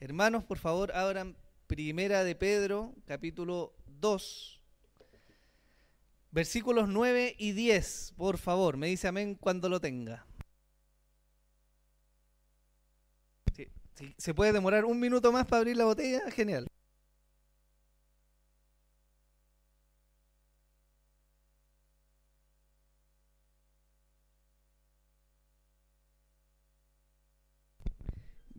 Hermanos, 0.00 0.44
por 0.44 0.58
favor, 0.58 0.92
abran 0.92 1.36
Primera 1.66 2.22
de 2.24 2.34
Pedro, 2.34 2.94
capítulo 3.04 3.74
2, 4.00 4.60
versículos 6.30 6.88
9 6.88 7.34
y 7.36 7.52
10, 7.52 8.14
por 8.16 8.38
favor. 8.38 8.76
Me 8.76 8.86
dice 8.86 9.08
amén 9.08 9.34
cuando 9.34 9.68
lo 9.68 9.80
tenga. 9.80 10.24
Se 14.16 14.32
puede 14.32 14.52
demorar 14.52 14.84
un 14.84 15.00
minuto 15.00 15.32
más 15.32 15.46
para 15.46 15.58
abrir 15.58 15.76
la 15.76 15.84
botella, 15.84 16.30
genial. 16.30 16.68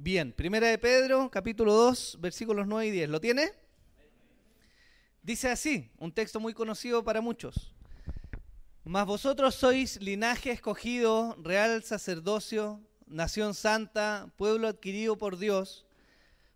Bien, 0.01 0.31
primera 0.31 0.69
de 0.69 0.77
Pedro, 0.77 1.29
capítulo 1.29 1.73
2, 1.73 2.19
versículos 2.21 2.65
9 2.67 2.87
y 2.87 2.91
10. 2.91 3.09
¿Lo 3.09 3.19
tiene? 3.19 3.51
Dice 5.21 5.49
así, 5.49 5.91
un 5.97 6.13
texto 6.13 6.39
muy 6.39 6.53
conocido 6.53 7.03
para 7.03 7.19
muchos. 7.19 7.73
Mas 8.85 9.05
vosotros 9.05 9.55
sois 9.55 10.01
linaje 10.01 10.51
escogido, 10.51 11.35
real 11.43 11.83
sacerdocio, 11.83 12.79
nación 13.07 13.53
santa, 13.53 14.31
pueblo 14.37 14.69
adquirido 14.69 15.17
por 15.17 15.37
Dios, 15.37 15.85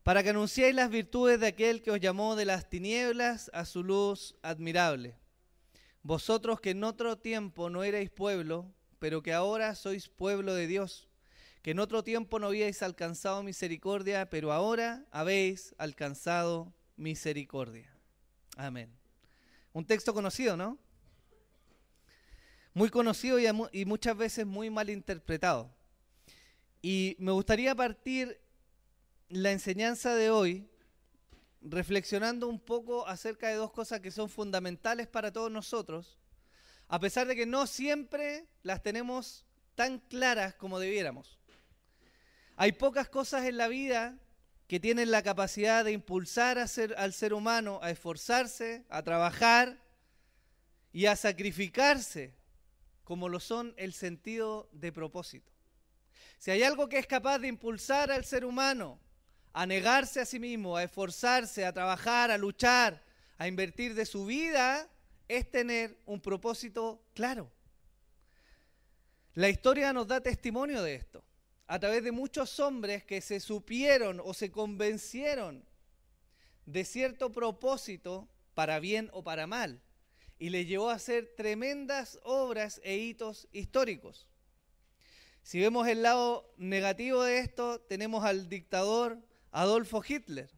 para 0.04 0.24
que 0.24 0.30
anunciéis 0.30 0.74
las 0.74 0.90
virtudes 0.90 1.42
de 1.42 1.48
aquel 1.48 1.82
que 1.82 1.92
os 1.92 2.00
llamó 2.00 2.38
de 2.38 2.46
las 2.46 2.70
tinieblas 2.70 3.52
a 3.54 3.66
su 3.66 3.84
luz 3.84 4.38
admirable. 4.42 5.18
Vosotros 6.02 6.62
que 6.62 6.70
en 6.70 6.86
otro 6.86 7.18
tiempo 7.18 7.70
no 7.70 7.84
erais 7.84 8.10
pueblo, 8.10 8.74
pero 9.00 9.22
que 9.22 9.34
ahora 9.34 9.76
sois 9.76 10.08
pueblo 10.08 10.54
de 10.54 10.66
Dios, 10.66 11.10
que 11.64 11.72
en 11.72 11.80
otro 11.80 12.04
tiempo 12.04 12.40
no 12.40 12.48
habíais 12.48 12.84
alcanzado 12.84 13.42
misericordia, 13.42 14.30
pero 14.30 14.52
ahora 14.52 15.06
habéis 15.12 15.74
alcanzado 15.78 16.74
misericordia. 16.98 17.90
Amén. 18.58 18.94
Un 19.72 19.86
texto 19.86 20.14
conocido, 20.14 20.58
¿no? 20.58 20.78
Muy 22.74 22.90
conocido 22.90 23.40
y, 23.40 23.46
y 23.72 23.86
muchas 23.86 24.18
veces 24.18 24.46
muy 24.46 24.70
mal 24.70 24.90
interpretado. 24.90 25.74
Y 26.82 27.16
me 27.18 27.32
gustaría 27.32 27.74
partir 27.74 28.38
la 29.30 29.54
enseñanza 29.54 30.16
de 30.16 30.32
hoy 30.32 30.70
reflexionando 31.62 32.50
un 32.50 32.60
poco 32.60 33.08
acerca 33.08 33.48
de 33.48 33.56
dos 33.56 33.72
cosas 33.72 34.02
que 34.02 34.12
son 34.12 34.28
fundamentales 34.28 35.08
para 35.08 35.32
todos 35.32 35.50
nosotros, 35.50 36.20
a 36.90 37.00
pesar 37.00 37.26
de 37.26 37.38
que 37.38 37.46
no 37.46 37.68
siempre 37.68 38.50
las 38.64 38.84
tenemos 38.84 39.46
tan 39.76 40.00
claras 40.00 40.56
como 40.56 40.78
debiéramos. 40.78 41.40
Hay 42.56 42.74
pocas 42.74 43.10
cosas 43.10 43.46
en 43.46 43.58
la 43.58 43.68
vida 43.68 44.18
que 44.68 44.80
tienen 44.80 45.12
la 45.12 45.24
capacidad 45.24 45.84
de 45.84 45.92
impulsar 45.92 46.58
al 46.58 47.14
ser 47.14 47.34
humano 47.34 47.80
a 47.82 47.92
esforzarse, 47.92 48.86
a 48.90 49.04
trabajar 49.04 49.78
y 50.92 51.08
a 51.08 51.16
sacrificarse, 51.16 52.34
como 53.04 53.28
lo 53.30 53.40
son 53.40 53.74
el 53.78 53.94
sentido 53.94 54.70
de 54.72 54.92
propósito. 54.92 55.52
Si 56.38 56.52
hay 56.52 56.64
algo 56.64 56.90
que 56.90 57.00
es 57.00 57.08
capaz 57.08 57.40
de 57.40 57.48
impulsar 57.48 58.12
al 58.12 58.26
ser 58.26 58.46
humano 58.46 59.00
a 59.54 59.66
negarse 59.66 60.20
a 60.20 60.26
sí 60.26 60.40
mismo, 60.40 60.76
a 60.76 60.84
esforzarse, 60.84 61.66
a 61.66 61.74
trabajar, 61.74 62.32
a 62.32 62.38
luchar, 62.38 63.04
a 63.38 63.48
invertir 63.48 63.94
de 63.94 64.06
su 64.06 64.26
vida, 64.26 64.90
es 65.28 65.50
tener 65.50 65.98
un 66.06 66.20
propósito 66.20 67.04
claro. 67.14 67.52
La 69.36 69.50
historia 69.50 69.94
nos 69.94 70.08
da 70.08 70.22
testimonio 70.22 70.82
de 70.84 70.96
esto, 70.96 71.24
a 71.68 71.80
través 71.80 72.04
de 72.04 72.12
muchos 72.12 72.60
hombres 72.60 73.04
que 73.04 73.22
se 73.22 73.40
supieron 73.40 74.22
o 74.24 74.34
se 74.34 74.52
convencieron 74.52 75.66
de 76.66 76.86
cierto 76.86 77.32
propósito, 77.32 78.30
para 78.54 78.80
bien 78.80 79.10
o 79.14 79.24
para 79.24 79.48
mal, 79.48 79.82
y 80.40 80.50
le 80.50 80.66
llevó 80.66 80.90
a 80.90 80.96
hacer 80.96 81.34
tremendas 81.36 82.20
obras 82.24 82.80
e 82.84 82.98
hitos 82.98 83.48
históricos. 83.52 84.28
Si 85.42 85.60
vemos 85.60 85.88
el 85.88 86.04
lado 86.04 86.54
negativo 86.58 87.24
de 87.24 87.40
esto, 87.40 87.82
tenemos 87.82 88.24
al 88.24 88.48
dictador 88.48 89.20
Adolfo 89.52 90.04
Hitler, 90.08 90.50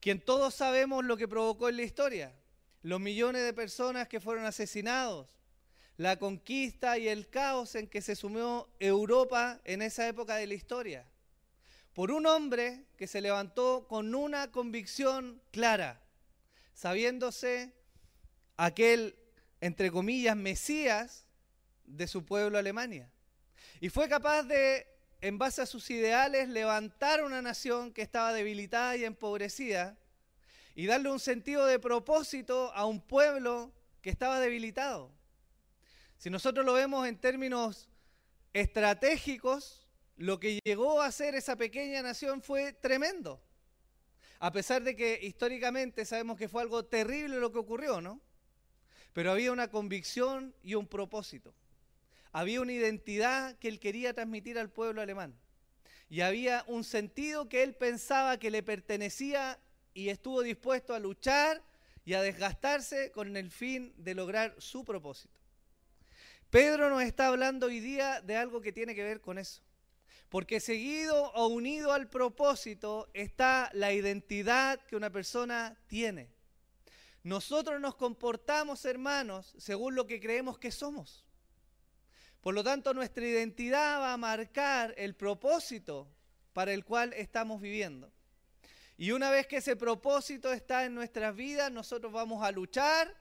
quien 0.00 0.20
todos 0.20 0.54
sabemos 0.54 1.04
lo 1.04 1.16
que 1.16 1.28
provocó 1.28 1.68
en 1.68 1.76
la 1.76 1.82
historia, 1.82 2.34
los 2.82 3.00
millones 3.00 3.44
de 3.44 3.52
personas 3.52 4.08
que 4.08 4.20
fueron 4.20 4.46
asesinados, 4.46 5.39
la 6.00 6.18
conquista 6.18 6.96
y 6.96 7.08
el 7.08 7.28
caos 7.28 7.74
en 7.74 7.86
que 7.86 8.00
se 8.00 8.16
sumió 8.16 8.70
Europa 8.78 9.60
en 9.64 9.82
esa 9.82 10.08
época 10.08 10.36
de 10.36 10.46
la 10.46 10.54
historia, 10.54 11.06
por 11.92 12.10
un 12.10 12.24
hombre 12.24 12.86
que 12.96 13.06
se 13.06 13.20
levantó 13.20 13.86
con 13.86 14.14
una 14.14 14.50
convicción 14.50 15.42
clara, 15.50 16.00
sabiéndose 16.72 17.74
aquel, 18.56 19.14
entre 19.60 19.90
comillas, 19.90 20.36
Mesías 20.36 21.26
de 21.84 22.08
su 22.08 22.24
pueblo 22.24 22.56
Alemania. 22.56 23.12
Y 23.78 23.90
fue 23.90 24.08
capaz 24.08 24.44
de, 24.44 24.86
en 25.20 25.36
base 25.36 25.60
a 25.60 25.66
sus 25.66 25.90
ideales, 25.90 26.48
levantar 26.48 27.22
una 27.22 27.42
nación 27.42 27.92
que 27.92 28.00
estaba 28.00 28.32
debilitada 28.32 28.96
y 28.96 29.04
empobrecida 29.04 29.98
y 30.74 30.86
darle 30.86 31.10
un 31.10 31.20
sentido 31.20 31.66
de 31.66 31.78
propósito 31.78 32.72
a 32.72 32.86
un 32.86 33.02
pueblo 33.02 33.70
que 34.00 34.08
estaba 34.08 34.40
debilitado. 34.40 35.19
Si 36.20 36.28
nosotros 36.28 36.66
lo 36.66 36.74
vemos 36.74 37.08
en 37.08 37.16
términos 37.16 37.88
estratégicos, 38.52 39.88
lo 40.18 40.38
que 40.38 40.58
llegó 40.62 41.00
a 41.00 41.10
ser 41.12 41.34
esa 41.34 41.56
pequeña 41.56 42.02
nación 42.02 42.42
fue 42.42 42.74
tremendo. 42.74 43.42
A 44.38 44.52
pesar 44.52 44.82
de 44.82 44.94
que 44.94 45.18
históricamente 45.22 46.04
sabemos 46.04 46.36
que 46.36 46.46
fue 46.46 46.60
algo 46.60 46.84
terrible 46.84 47.40
lo 47.40 47.50
que 47.50 47.56
ocurrió, 47.56 48.02
¿no? 48.02 48.20
Pero 49.14 49.32
había 49.32 49.50
una 49.50 49.70
convicción 49.70 50.54
y 50.62 50.74
un 50.74 50.86
propósito. 50.86 51.54
Había 52.32 52.60
una 52.60 52.74
identidad 52.74 53.56
que 53.56 53.68
él 53.68 53.80
quería 53.80 54.12
transmitir 54.12 54.58
al 54.58 54.68
pueblo 54.68 55.00
alemán. 55.00 55.34
Y 56.10 56.20
había 56.20 56.64
un 56.66 56.84
sentido 56.84 57.48
que 57.48 57.62
él 57.62 57.74
pensaba 57.74 58.38
que 58.38 58.50
le 58.50 58.62
pertenecía 58.62 59.58
y 59.94 60.10
estuvo 60.10 60.42
dispuesto 60.42 60.92
a 60.92 60.98
luchar 60.98 61.64
y 62.04 62.12
a 62.12 62.20
desgastarse 62.20 63.10
con 63.10 63.38
el 63.38 63.50
fin 63.50 63.94
de 63.96 64.14
lograr 64.14 64.54
su 64.58 64.84
propósito. 64.84 65.39
Pedro 66.50 66.90
nos 66.90 67.02
está 67.02 67.28
hablando 67.28 67.66
hoy 67.66 67.78
día 67.78 68.20
de 68.22 68.36
algo 68.36 68.60
que 68.60 68.72
tiene 68.72 68.96
que 68.96 69.04
ver 69.04 69.20
con 69.20 69.38
eso. 69.38 69.62
Porque 70.28 70.58
seguido 70.58 71.30
o 71.32 71.46
unido 71.46 71.92
al 71.92 72.08
propósito 72.08 73.08
está 73.14 73.70
la 73.72 73.92
identidad 73.92 74.80
que 74.86 74.96
una 74.96 75.10
persona 75.10 75.78
tiene. 75.86 76.28
Nosotros 77.22 77.80
nos 77.80 77.94
comportamos, 77.94 78.84
hermanos, 78.84 79.54
según 79.58 79.94
lo 79.94 80.06
que 80.06 80.20
creemos 80.20 80.58
que 80.58 80.72
somos. 80.72 81.24
Por 82.40 82.54
lo 82.54 82.64
tanto, 82.64 82.94
nuestra 82.94 83.26
identidad 83.26 84.00
va 84.00 84.12
a 84.12 84.16
marcar 84.16 84.94
el 84.96 85.14
propósito 85.14 86.08
para 86.52 86.72
el 86.72 86.84
cual 86.84 87.12
estamos 87.12 87.60
viviendo. 87.60 88.12
Y 88.96 89.12
una 89.12 89.30
vez 89.30 89.46
que 89.46 89.58
ese 89.58 89.76
propósito 89.76 90.52
está 90.52 90.84
en 90.84 90.94
nuestras 90.94 91.36
vidas, 91.36 91.70
nosotros 91.70 92.12
vamos 92.12 92.42
a 92.42 92.50
luchar 92.50 93.14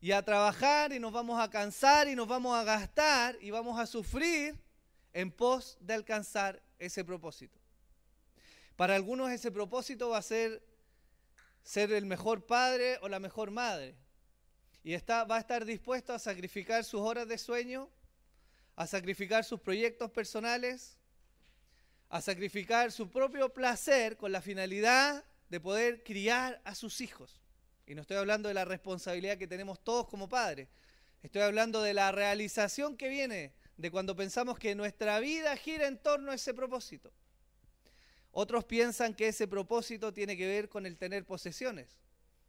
y 0.00 0.12
a 0.12 0.22
trabajar 0.22 0.92
y 0.92 0.98
nos 0.98 1.12
vamos 1.12 1.40
a 1.40 1.50
cansar 1.50 2.08
y 2.08 2.14
nos 2.14 2.28
vamos 2.28 2.56
a 2.56 2.64
gastar 2.64 3.36
y 3.40 3.50
vamos 3.50 3.78
a 3.78 3.86
sufrir 3.86 4.58
en 5.12 5.30
pos 5.30 5.78
de 5.80 5.94
alcanzar 5.94 6.62
ese 6.78 7.04
propósito. 7.04 7.58
Para 8.76 8.94
algunos 8.94 9.30
ese 9.30 9.50
propósito 9.50 10.10
va 10.10 10.18
a 10.18 10.22
ser 10.22 10.62
ser 11.66 11.90
el 11.92 12.06
mejor 12.06 12.46
padre 12.46 12.98
o 13.02 13.08
la 13.08 13.18
mejor 13.18 13.50
madre. 13.50 13.96
Y 14.84 14.94
está, 14.94 15.24
va 15.24 15.36
a 15.36 15.40
estar 15.40 15.64
dispuesto 15.64 16.12
a 16.12 16.18
sacrificar 16.20 16.84
sus 16.84 17.00
horas 17.00 17.26
de 17.26 17.38
sueño, 17.38 17.90
a 18.76 18.86
sacrificar 18.86 19.44
sus 19.44 19.60
proyectos 19.60 20.12
personales, 20.12 20.96
a 22.08 22.20
sacrificar 22.20 22.92
su 22.92 23.10
propio 23.10 23.52
placer 23.52 24.16
con 24.16 24.30
la 24.30 24.40
finalidad 24.40 25.24
de 25.48 25.60
poder 25.60 26.04
criar 26.04 26.60
a 26.64 26.76
sus 26.76 27.00
hijos. 27.00 27.40
Y 27.86 27.94
no 27.94 28.02
estoy 28.02 28.16
hablando 28.16 28.48
de 28.48 28.54
la 28.54 28.64
responsabilidad 28.64 29.38
que 29.38 29.46
tenemos 29.46 29.82
todos 29.82 30.08
como 30.08 30.28
padres, 30.28 30.68
estoy 31.22 31.42
hablando 31.42 31.82
de 31.82 31.94
la 31.94 32.12
realización 32.12 32.96
que 32.96 33.08
viene 33.08 33.52
de 33.76 33.90
cuando 33.90 34.16
pensamos 34.16 34.58
que 34.58 34.74
nuestra 34.74 35.20
vida 35.20 35.56
gira 35.56 35.86
en 35.86 35.98
torno 35.98 36.32
a 36.32 36.34
ese 36.34 36.52
propósito. 36.52 37.12
Otros 38.32 38.64
piensan 38.64 39.14
que 39.14 39.28
ese 39.28 39.48
propósito 39.48 40.12
tiene 40.12 40.36
que 40.36 40.46
ver 40.46 40.68
con 40.68 40.84
el 40.84 40.98
tener 40.98 41.24
posesiones, 41.24 41.88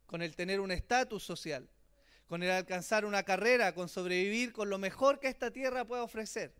con 0.05 0.21
el 0.21 0.35
tener 0.35 0.59
un 0.59 0.71
estatus 0.71 1.23
social 1.23 1.69
con 2.27 2.43
el 2.43 2.51
alcanzar 2.51 3.05
una 3.05 3.23
carrera, 3.23 3.73
con 3.73 3.89
sobrevivir 3.89 4.51
con 4.51 4.69
lo 4.69 4.77
mejor 4.77 5.19
que 5.19 5.27
esta 5.27 5.51
tierra 5.51 5.85
puede 5.85 6.01
ofrecer. 6.01 6.53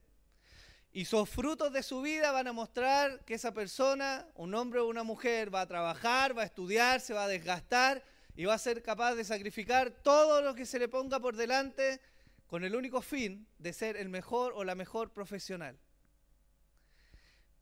Y 0.94 1.06
sus 1.06 1.30
frutos 1.30 1.74
de 1.74 1.84
su 1.84 2.02
vida 2.02 2.32
van 2.32 2.48
a 2.48 2.54
mostrar 2.54 3.24
que 3.26 3.34
esa 3.34 3.54
persona, 3.54 4.26
un 4.36 4.56
hombre 4.56 4.80
o 4.80 4.88
una 4.88 5.04
mujer, 5.04 5.54
va 5.54 5.62
a 5.62 5.68
trabajar, 5.68 6.36
va 6.36 6.44
a 6.44 6.46
estudiar, 6.46 7.02
se 7.02 7.14
va 7.14 7.26
a 7.26 7.28
desgastar 7.28 8.04
y 8.38 8.46
va 8.46 8.54
a 8.54 8.60
ser 8.60 8.84
capaz 8.84 9.16
de 9.16 9.24
sacrificar 9.24 9.90
todo 9.90 10.44
lo 10.44 10.54
que 10.54 10.68
se 10.68 10.78
le 10.78 10.88
ponga 10.88 11.20
por 11.20 11.36
delante 11.36 12.00
con 12.46 12.64
el 12.64 12.76
único 12.76 13.02
fin 13.02 13.48
de 13.58 13.74
ser 13.74 13.98
el 13.98 14.10
mejor 14.10 14.54
o 14.56 14.64
la 14.64 14.76
mejor 14.76 15.12
profesional. 15.12 15.76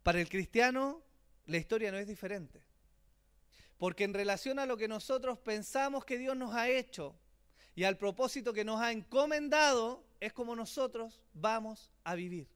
Para 0.03 0.19
el 0.19 0.27
cristiano, 0.27 1.01
la 1.45 1.57
historia 1.57 1.93
no 1.93 1.97
es 1.97 2.07
diferente. 2.07 2.61
Porque 3.77 4.03
en 4.03 4.13
relación 4.13 4.59
a 4.59 4.65
lo 4.65 4.75
que 4.75 4.89
nosotros 4.89 5.39
pensamos 5.39 6.03
que 6.03 6.17
Dios 6.17 6.35
nos 6.35 6.53
ha 6.53 6.67
hecho 6.69 7.15
y 7.73 7.85
al 7.85 7.97
propósito 7.97 8.53
que 8.53 8.65
nos 8.65 8.81
ha 8.81 8.91
encomendado, 8.91 10.05
es 10.19 10.33
como 10.33 10.57
nosotros 10.57 11.21
vamos 11.33 11.93
a 12.03 12.15
vivir. 12.15 12.49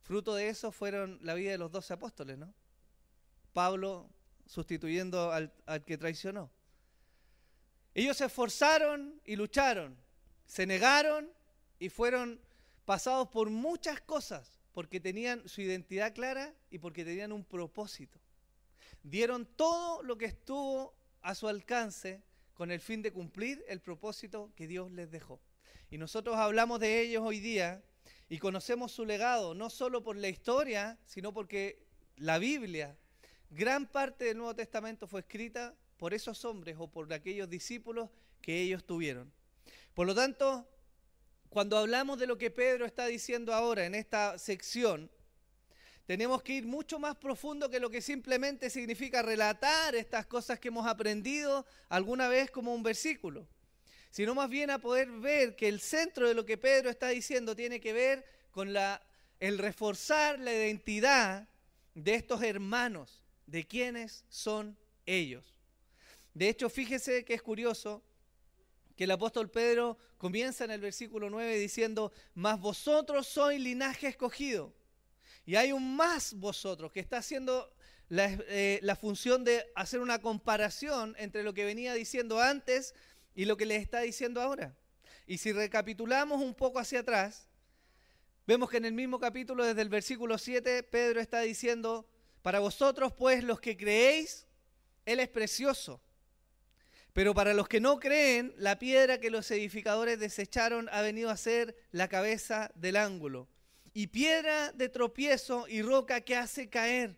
Fruto 0.00 0.34
de 0.34 0.48
eso 0.48 0.72
fueron 0.72 1.18
la 1.20 1.34
vida 1.34 1.50
de 1.50 1.58
los 1.58 1.70
doce 1.70 1.92
apóstoles, 1.92 2.38
¿no? 2.38 2.54
Pablo 3.52 4.08
sustituyendo 4.46 5.32
al, 5.32 5.52
al 5.66 5.84
que 5.84 5.98
traicionó. 5.98 6.50
Ellos 7.94 8.16
se 8.16 8.26
esforzaron 8.26 9.20
y 9.24 9.36
lucharon, 9.36 9.96
se 10.46 10.66
negaron 10.66 11.30
y 11.78 11.88
fueron 11.88 12.40
pasados 12.84 13.28
por 13.28 13.50
muchas 13.50 14.00
cosas 14.00 14.60
porque 14.72 15.00
tenían 15.00 15.48
su 15.48 15.60
identidad 15.60 16.14
clara 16.14 16.54
y 16.70 16.78
porque 16.78 17.04
tenían 17.04 17.32
un 17.32 17.44
propósito. 17.44 18.18
Dieron 19.02 19.46
todo 19.46 20.02
lo 20.02 20.16
que 20.16 20.26
estuvo 20.26 20.94
a 21.22 21.34
su 21.34 21.48
alcance 21.48 22.22
con 22.54 22.70
el 22.70 22.80
fin 22.80 23.02
de 23.02 23.12
cumplir 23.12 23.64
el 23.68 23.80
propósito 23.80 24.52
que 24.54 24.66
Dios 24.66 24.92
les 24.92 25.10
dejó. 25.10 25.40
Y 25.90 25.98
nosotros 25.98 26.36
hablamos 26.36 26.78
de 26.78 27.00
ellos 27.00 27.22
hoy 27.24 27.40
día 27.40 27.82
y 28.28 28.38
conocemos 28.38 28.92
su 28.92 29.04
legado, 29.04 29.54
no 29.54 29.70
solo 29.70 30.02
por 30.02 30.16
la 30.16 30.28
historia, 30.28 30.98
sino 31.04 31.32
porque 31.32 31.82
la 32.16 32.38
Biblia, 32.38 32.96
gran 33.50 33.86
parte 33.86 34.26
del 34.26 34.36
Nuevo 34.36 34.54
Testamento 34.54 35.08
fue 35.08 35.20
escrita 35.20 35.74
por 36.00 36.14
esos 36.14 36.46
hombres 36.46 36.76
o 36.78 36.90
por 36.90 37.12
aquellos 37.12 37.50
discípulos 37.50 38.08
que 38.40 38.62
ellos 38.62 38.84
tuvieron. 38.84 39.30
Por 39.92 40.06
lo 40.06 40.14
tanto, 40.14 40.66
cuando 41.50 41.76
hablamos 41.76 42.18
de 42.18 42.26
lo 42.26 42.38
que 42.38 42.50
Pedro 42.50 42.86
está 42.86 43.04
diciendo 43.04 43.52
ahora 43.52 43.84
en 43.84 43.94
esta 43.94 44.38
sección, 44.38 45.10
tenemos 46.06 46.42
que 46.42 46.54
ir 46.54 46.64
mucho 46.64 46.98
más 46.98 47.16
profundo 47.16 47.68
que 47.68 47.78
lo 47.80 47.90
que 47.90 48.00
simplemente 48.00 48.70
significa 48.70 49.20
relatar 49.20 49.94
estas 49.94 50.24
cosas 50.24 50.58
que 50.58 50.68
hemos 50.68 50.86
aprendido 50.86 51.66
alguna 51.90 52.28
vez 52.28 52.50
como 52.50 52.74
un 52.74 52.82
versículo, 52.82 53.46
sino 54.10 54.34
más 54.34 54.48
bien 54.48 54.70
a 54.70 54.78
poder 54.78 55.10
ver 55.10 55.54
que 55.54 55.68
el 55.68 55.80
centro 55.80 56.26
de 56.26 56.34
lo 56.34 56.46
que 56.46 56.56
Pedro 56.56 56.88
está 56.88 57.08
diciendo 57.08 57.54
tiene 57.54 57.78
que 57.78 57.92
ver 57.92 58.24
con 58.52 58.74
el 59.38 59.58
reforzar 59.58 60.40
la 60.40 60.54
identidad 60.54 61.46
de 61.94 62.14
estos 62.14 62.42
hermanos, 62.42 63.22
de 63.44 63.66
quienes 63.66 64.24
son 64.30 64.78
ellos. 65.04 65.59
De 66.34 66.48
hecho, 66.48 66.70
fíjese 66.70 67.24
que 67.24 67.34
es 67.34 67.42
curioso 67.42 68.02
que 68.96 69.04
el 69.04 69.10
apóstol 69.10 69.50
Pedro 69.50 69.96
comienza 70.18 70.64
en 70.64 70.70
el 70.70 70.80
versículo 70.80 71.30
9 71.30 71.58
diciendo, 71.58 72.12
mas 72.34 72.60
vosotros 72.60 73.26
sois 73.26 73.58
linaje 73.58 74.08
escogido. 74.08 74.74
Y 75.46 75.56
hay 75.56 75.72
un 75.72 75.96
más 75.96 76.34
vosotros 76.34 76.92
que 76.92 77.00
está 77.00 77.18
haciendo 77.18 77.72
la, 78.08 78.26
eh, 78.48 78.78
la, 78.82 78.96
función 78.96 79.42
de 79.42 79.64
hacer 79.74 80.00
una 80.00 80.20
comparación 80.20 81.14
entre 81.18 81.42
lo 81.42 81.54
que 81.54 81.64
venía 81.64 81.94
diciendo 81.94 82.40
antes 82.40 82.94
y 83.34 83.46
lo 83.46 83.56
que 83.56 83.64
les 83.66 83.80
está 83.80 84.00
diciendo 84.00 84.40
ahora. 84.42 84.76
Y 85.26 85.38
si 85.38 85.52
recapitulamos 85.52 86.42
un 86.42 86.54
poco 86.54 86.78
hacia 86.78 87.00
atrás, 87.00 87.48
vemos 88.46 88.68
que 88.68 88.76
en 88.76 88.84
el 88.84 88.92
mismo 88.92 89.18
capítulo, 89.18 89.64
desde 89.64 89.80
el 89.80 89.88
versículo 89.88 90.36
7, 90.36 90.82
Pedro 90.82 91.20
está 91.20 91.40
diciendo, 91.40 92.06
para 92.42 92.58
vosotros 92.60 93.12
pues 93.14 93.42
los 93.42 93.60
que 93.60 93.76
creéis, 93.76 94.46
Él 95.06 95.20
es 95.20 95.28
precioso 95.28 96.02
pero 97.12 97.34
para 97.34 97.54
los 97.54 97.68
que 97.68 97.80
no 97.80 97.98
creen, 97.98 98.54
la 98.56 98.78
piedra 98.78 99.18
que 99.18 99.30
los 99.30 99.50
edificadores 99.50 100.20
desecharon 100.20 100.88
ha 100.92 101.02
venido 101.02 101.30
a 101.30 101.36
ser 101.36 101.76
la 101.90 102.08
cabeza 102.08 102.70
del 102.74 102.96
ángulo. 102.96 103.48
Y 103.92 104.08
piedra 104.08 104.70
de 104.72 104.88
tropiezo 104.88 105.66
y 105.66 105.82
roca 105.82 106.20
que 106.20 106.36
hace 106.36 106.68
caer, 106.68 107.16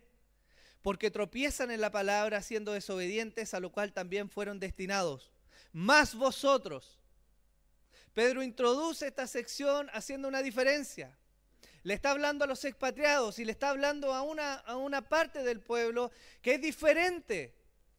porque 0.81 1.11
tropiezan 1.11 1.69
en 1.69 1.81
la 1.81 1.91
palabra 1.91 2.41
siendo 2.41 2.73
desobedientes, 2.73 3.53
a 3.53 3.59
lo 3.59 3.71
cual 3.71 3.93
también 3.93 4.29
fueron 4.29 4.59
destinados. 4.59 5.31
Más 5.71 6.15
vosotros. 6.15 6.99
Pedro 8.13 8.41
introduce 8.41 9.07
esta 9.07 9.27
sección 9.27 9.89
haciendo 9.93 10.27
una 10.27 10.41
diferencia. 10.41 11.15
Le 11.83 11.93
está 11.93 12.11
hablando 12.11 12.45
a 12.45 12.47
los 12.47 12.65
expatriados 12.65 13.37
y 13.39 13.45
le 13.45 13.51
está 13.51 13.69
hablando 13.69 14.13
a 14.13 14.23
una, 14.23 14.55
a 14.55 14.77
una 14.77 15.07
parte 15.07 15.43
del 15.43 15.59
pueblo 15.59 16.11
que 16.41 16.55
es 16.55 16.61
diferente 16.61 17.53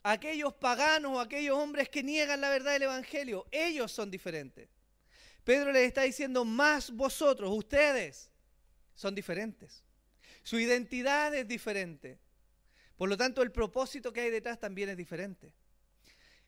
aquellos 0.05 0.53
paganos 0.55 1.17
o 1.17 1.21
aquellos 1.21 1.56
hombres 1.56 1.89
que 1.89 2.03
niegan 2.03 2.41
la 2.41 2.51
verdad 2.51 2.75
del 2.75 2.85
Evangelio. 2.85 3.47
Ellos 3.51 3.91
son 3.91 4.11
diferentes. 4.11 4.69
Pedro 5.43 5.73
les 5.73 5.89
está 5.89 6.03
diciendo, 6.03 6.45
más 6.45 6.91
vosotros, 6.91 7.51
ustedes, 7.53 8.31
son 8.95 9.15
diferentes. 9.15 9.83
Su 10.43 10.59
identidad 10.59 11.35
es 11.35 11.49
diferente. 11.49 12.19
Por 12.97 13.09
lo 13.09 13.17
tanto, 13.17 13.43
el 13.43 13.51
propósito 13.51 14.12
que 14.12 14.21
hay 14.21 14.31
detrás 14.31 14.61
también 14.61 14.91
es 14.91 14.97
diferente. 14.97 15.53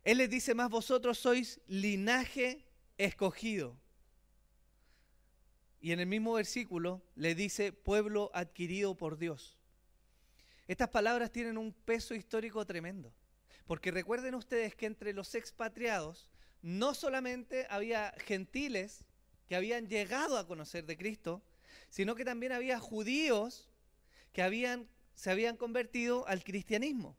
Él 0.05 0.19
les 0.19 0.31
dice, 0.31 0.55
más 0.55 0.71
vosotros 0.71 1.19
sois 1.19 1.61
linaje 1.67 2.67
escogido. 2.99 3.77
Y 5.81 5.93
en 5.93 6.01
el 6.01 6.07
mismo 6.07 6.35
versículo 6.35 7.03
le 7.15 7.35
dice, 7.35 7.73
pueblo 7.73 8.31
adquirido 8.35 8.97
por 8.97 9.17
Dios. 9.17 9.57
Estas 10.69 10.91
palabras 10.91 11.33
tienen 11.33 11.57
un 11.57 11.73
peso 11.73 12.15
histórico 12.15 12.65
tremendo. 12.67 13.15
Porque 13.67 13.91
recuerden 13.91 14.35
ustedes 14.35 14.75
que 14.75 14.87
entre 14.87 15.13
los 15.13 15.35
expatriados 15.35 16.31
no 16.63 16.95
solamente 16.95 17.67
había 17.69 18.15
gentiles 18.19 19.05
que 19.49 19.57
habían 19.57 19.89
llegado 19.89 20.39
a 20.39 20.47
conocer 20.47 20.87
de 20.87 20.97
Cristo, 20.97 21.43
sino 21.89 22.15
que 22.15 22.25
también 22.25 22.53
había 22.53 22.79
judíos 22.79 23.69
que 24.33 24.43
habían, 24.43 24.89
se 25.15 25.31
habían 25.31 25.57
convertido 25.57 26.27
al 26.27 26.45
cristianismo. 26.45 27.17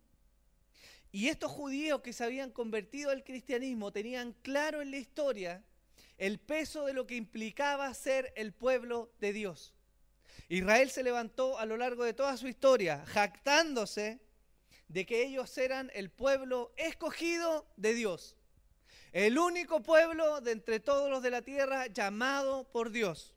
Y 1.11 1.29
estos 1.29 1.51
judíos 1.51 2.01
que 2.01 2.13
se 2.13 2.23
habían 2.23 2.51
convertido 2.51 3.11
al 3.11 3.23
cristianismo 3.23 3.91
tenían 3.91 4.33
claro 4.41 4.81
en 4.81 4.91
la 4.91 4.97
historia 4.97 5.63
el 6.17 6.39
peso 6.39 6.85
de 6.85 6.93
lo 6.93 7.07
que 7.07 7.15
implicaba 7.15 7.93
ser 7.93 8.33
el 8.35 8.53
pueblo 8.53 9.11
de 9.19 9.33
Dios. 9.33 9.73
Israel 10.49 10.89
se 10.89 11.03
levantó 11.03 11.57
a 11.57 11.65
lo 11.65 11.77
largo 11.77 12.03
de 12.03 12.13
toda 12.13 12.37
su 12.37 12.47
historia, 12.47 13.05
jactándose 13.05 14.19
de 14.87 15.05
que 15.05 15.23
ellos 15.23 15.57
eran 15.57 15.91
el 15.93 16.09
pueblo 16.09 16.71
escogido 16.77 17.65
de 17.75 17.93
Dios. 17.93 18.35
El 19.11 19.37
único 19.37 19.81
pueblo 19.81 20.41
de 20.41 20.51
entre 20.51 20.79
todos 20.79 21.09
los 21.09 21.23
de 21.23 21.31
la 21.31 21.41
tierra 21.41 21.87
llamado 21.87 22.69
por 22.71 22.91
Dios. 22.91 23.33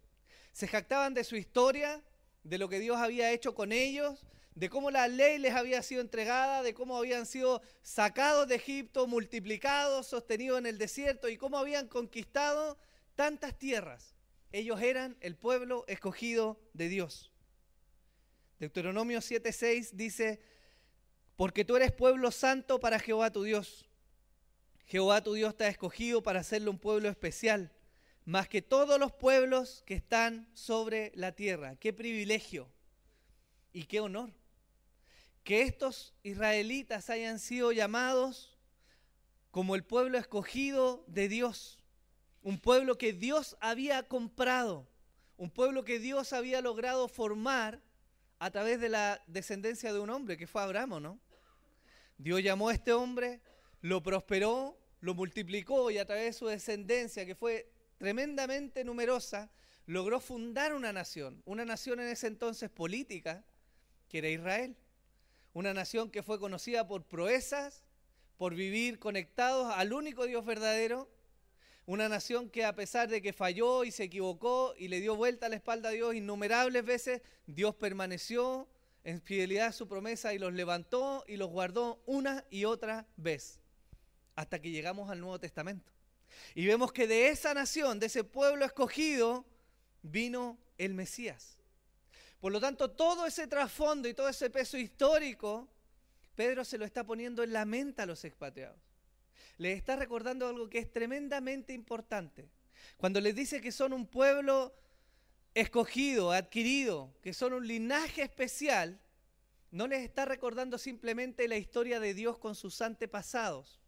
Se 0.52 0.68
jactaban 0.68 1.14
de 1.14 1.24
su 1.24 1.36
historia, 1.36 2.02
de 2.44 2.58
lo 2.58 2.68
que 2.68 2.80
Dios 2.80 2.96
había 2.96 3.30
hecho 3.30 3.54
con 3.54 3.72
ellos, 3.72 4.26
de 4.54 4.68
cómo 4.68 4.90
la 4.90 5.08
ley 5.08 5.38
les 5.38 5.54
había 5.54 5.82
sido 5.82 6.00
entregada, 6.00 6.62
de 6.62 6.74
cómo 6.74 6.96
habían 6.96 7.24
sido 7.24 7.62
sacados 7.82 8.48
de 8.48 8.56
Egipto, 8.56 9.06
multiplicados, 9.06 10.08
sostenidos 10.08 10.58
en 10.58 10.66
el 10.66 10.78
desierto 10.78 11.28
y 11.28 11.36
cómo 11.36 11.58
habían 11.58 11.88
conquistado 11.88 12.78
tantas 13.14 13.58
tierras. 13.58 14.14
Ellos 14.52 14.80
eran 14.80 15.16
el 15.20 15.36
pueblo 15.36 15.84
escogido 15.86 16.60
de 16.74 16.88
Dios. 16.88 17.30
Deuteronomio 18.58 19.20
7:6 19.20 19.92
dice, 19.92 20.42
porque 21.40 21.64
tú 21.64 21.74
eres 21.74 21.90
pueblo 21.90 22.30
santo 22.32 22.80
para 22.80 22.98
Jehová 22.98 23.32
tu 23.32 23.44
Dios. 23.44 23.88
Jehová 24.84 25.22
tu 25.22 25.32
Dios 25.32 25.56
te 25.56 25.64
ha 25.64 25.68
escogido 25.68 26.22
para 26.22 26.40
hacerle 26.40 26.68
un 26.68 26.78
pueblo 26.78 27.08
especial, 27.08 27.72
más 28.26 28.46
que 28.46 28.60
todos 28.60 29.00
los 29.00 29.10
pueblos 29.10 29.82
que 29.86 29.94
están 29.94 30.50
sobre 30.52 31.12
la 31.14 31.32
tierra. 31.32 31.76
Qué 31.76 31.94
privilegio 31.94 32.68
y 33.72 33.84
qué 33.84 34.00
honor. 34.00 34.34
Que 35.42 35.62
estos 35.62 36.12
israelitas 36.22 37.08
hayan 37.08 37.38
sido 37.38 37.72
llamados 37.72 38.58
como 39.50 39.74
el 39.76 39.82
pueblo 39.82 40.18
escogido 40.18 41.04
de 41.06 41.28
Dios. 41.28 41.78
Un 42.42 42.60
pueblo 42.60 42.98
que 42.98 43.14
Dios 43.14 43.56
había 43.60 44.02
comprado. 44.02 44.86
Un 45.38 45.48
pueblo 45.48 45.86
que 45.86 46.00
Dios 46.00 46.34
había 46.34 46.60
logrado 46.60 47.08
formar 47.08 47.80
a 48.40 48.50
través 48.50 48.78
de 48.78 48.90
la 48.90 49.22
descendencia 49.26 49.90
de 49.90 50.00
un 50.00 50.10
hombre, 50.10 50.36
que 50.36 50.46
fue 50.46 50.60
Abraham, 50.60 51.00
¿no? 51.00 51.29
Dios 52.22 52.42
llamó 52.42 52.68
a 52.68 52.74
este 52.74 52.92
hombre, 52.92 53.40
lo 53.80 54.02
prosperó, 54.02 54.78
lo 55.00 55.14
multiplicó 55.14 55.90
y 55.90 55.96
a 55.96 56.04
través 56.04 56.26
de 56.26 56.32
su 56.34 56.46
descendencia, 56.46 57.24
que 57.24 57.34
fue 57.34 57.72
tremendamente 57.96 58.84
numerosa, 58.84 59.50
logró 59.86 60.20
fundar 60.20 60.74
una 60.74 60.92
nación, 60.92 61.42
una 61.46 61.64
nación 61.64 61.98
en 61.98 62.08
ese 62.08 62.26
entonces 62.26 62.68
política, 62.68 63.42
que 64.10 64.18
era 64.18 64.28
Israel. 64.28 64.76
Una 65.54 65.72
nación 65.72 66.10
que 66.10 66.22
fue 66.22 66.38
conocida 66.38 66.86
por 66.86 67.04
proezas, 67.04 67.82
por 68.36 68.54
vivir 68.54 68.98
conectados 68.98 69.72
al 69.74 69.94
único 69.94 70.26
Dios 70.26 70.44
verdadero. 70.44 71.10
Una 71.86 72.10
nación 72.10 72.50
que 72.50 72.66
a 72.66 72.74
pesar 72.74 73.08
de 73.08 73.22
que 73.22 73.32
falló 73.32 73.82
y 73.84 73.92
se 73.92 74.04
equivocó 74.04 74.74
y 74.76 74.88
le 74.88 75.00
dio 75.00 75.16
vuelta 75.16 75.46
a 75.46 75.48
la 75.48 75.56
espalda 75.56 75.88
a 75.88 75.92
Dios 75.92 76.14
innumerables 76.14 76.84
veces, 76.84 77.22
Dios 77.46 77.74
permaneció 77.74 78.68
en 79.04 79.20
fidelidad 79.20 79.68
a 79.68 79.72
su 79.72 79.88
promesa 79.88 80.34
y 80.34 80.38
los 80.38 80.52
levantó 80.52 81.24
y 81.26 81.36
los 81.36 81.48
guardó 81.48 82.02
una 82.06 82.44
y 82.50 82.64
otra 82.64 83.06
vez, 83.16 83.60
hasta 84.36 84.60
que 84.60 84.70
llegamos 84.70 85.10
al 85.10 85.20
Nuevo 85.20 85.38
Testamento. 85.38 85.92
Y 86.54 86.66
vemos 86.66 86.92
que 86.92 87.06
de 87.06 87.28
esa 87.28 87.54
nación, 87.54 87.98
de 87.98 88.06
ese 88.06 88.24
pueblo 88.24 88.64
escogido, 88.64 89.44
vino 90.02 90.58
el 90.78 90.94
Mesías. 90.94 91.58
Por 92.40 92.52
lo 92.52 92.60
tanto, 92.60 92.90
todo 92.90 93.26
ese 93.26 93.46
trasfondo 93.46 94.08
y 94.08 94.14
todo 94.14 94.28
ese 94.28 94.48
peso 94.48 94.78
histórico, 94.78 95.68
Pedro 96.34 96.64
se 96.64 96.78
lo 96.78 96.84
está 96.84 97.04
poniendo 97.04 97.42
en 97.42 97.52
la 97.52 97.64
mente 97.64 98.02
a 98.02 98.06
los 98.06 98.24
expatriados. 98.24 98.80
Les 99.58 99.76
está 99.76 99.96
recordando 99.96 100.48
algo 100.48 100.70
que 100.70 100.78
es 100.78 100.90
tremendamente 100.90 101.74
importante. 101.74 102.48
Cuando 102.96 103.20
les 103.20 103.34
dice 103.34 103.60
que 103.60 103.72
son 103.72 103.92
un 103.92 104.06
pueblo 104.06 104.74
escogido, 105.54 106.32
adquirido, 106.32 107.14
que 107.22 107.34
son 107.34 107.52
un 107.52 107.66
linaje 107.66 108.22
especial, 108.22 109.00
no 109.70 109.86
les 109.86 110.02
está 110.02 110.24
recordando 110.24 110.78
simplemente 110.78 111.48
la 111.48 111.56
historia 111.56 112.00
de 112.00 112.14
Dios 112.14 112.38
con 112.38 112.54
sus 112.54 112.80
antepasados, 112.82 113.80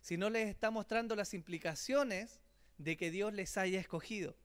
sino 0.00 0.30
les 0.30 0.48
está 0.48 0.70
mostrando 0.70 1.14
las 1.14 1.34
implicaciones 1.34 2.40
de 2.78 2.96
que 2.96 3.10
Dios 3.10 3.32
les 3.32 3.56
haya 3.56 3.78
escogido. 3.78 4.36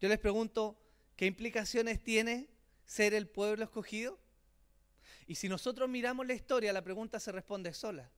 Yo 0.00 0.08
les 0.08 0.18
pregunto, 0.18 0.80
¿qué 1.16 1.26
implicaciones 1.26 2.02
tiene 2.02 2.48
ser 2.86 3.12
el 3.12 3.28
pueblo 3.28 3.64
escogido? 3.64 4.18
Y 5.26 5.34
si 5.34 5.48
nosotros 5.48 5.88
miramos 5.88 6.26
la 6.26 6.34
historia, 6.34 6.72
la 6.72 6.82
pregunta 6.82 7.20
se 7.20 7.32
responde 7.32 7.74
sola. 7.74 8.10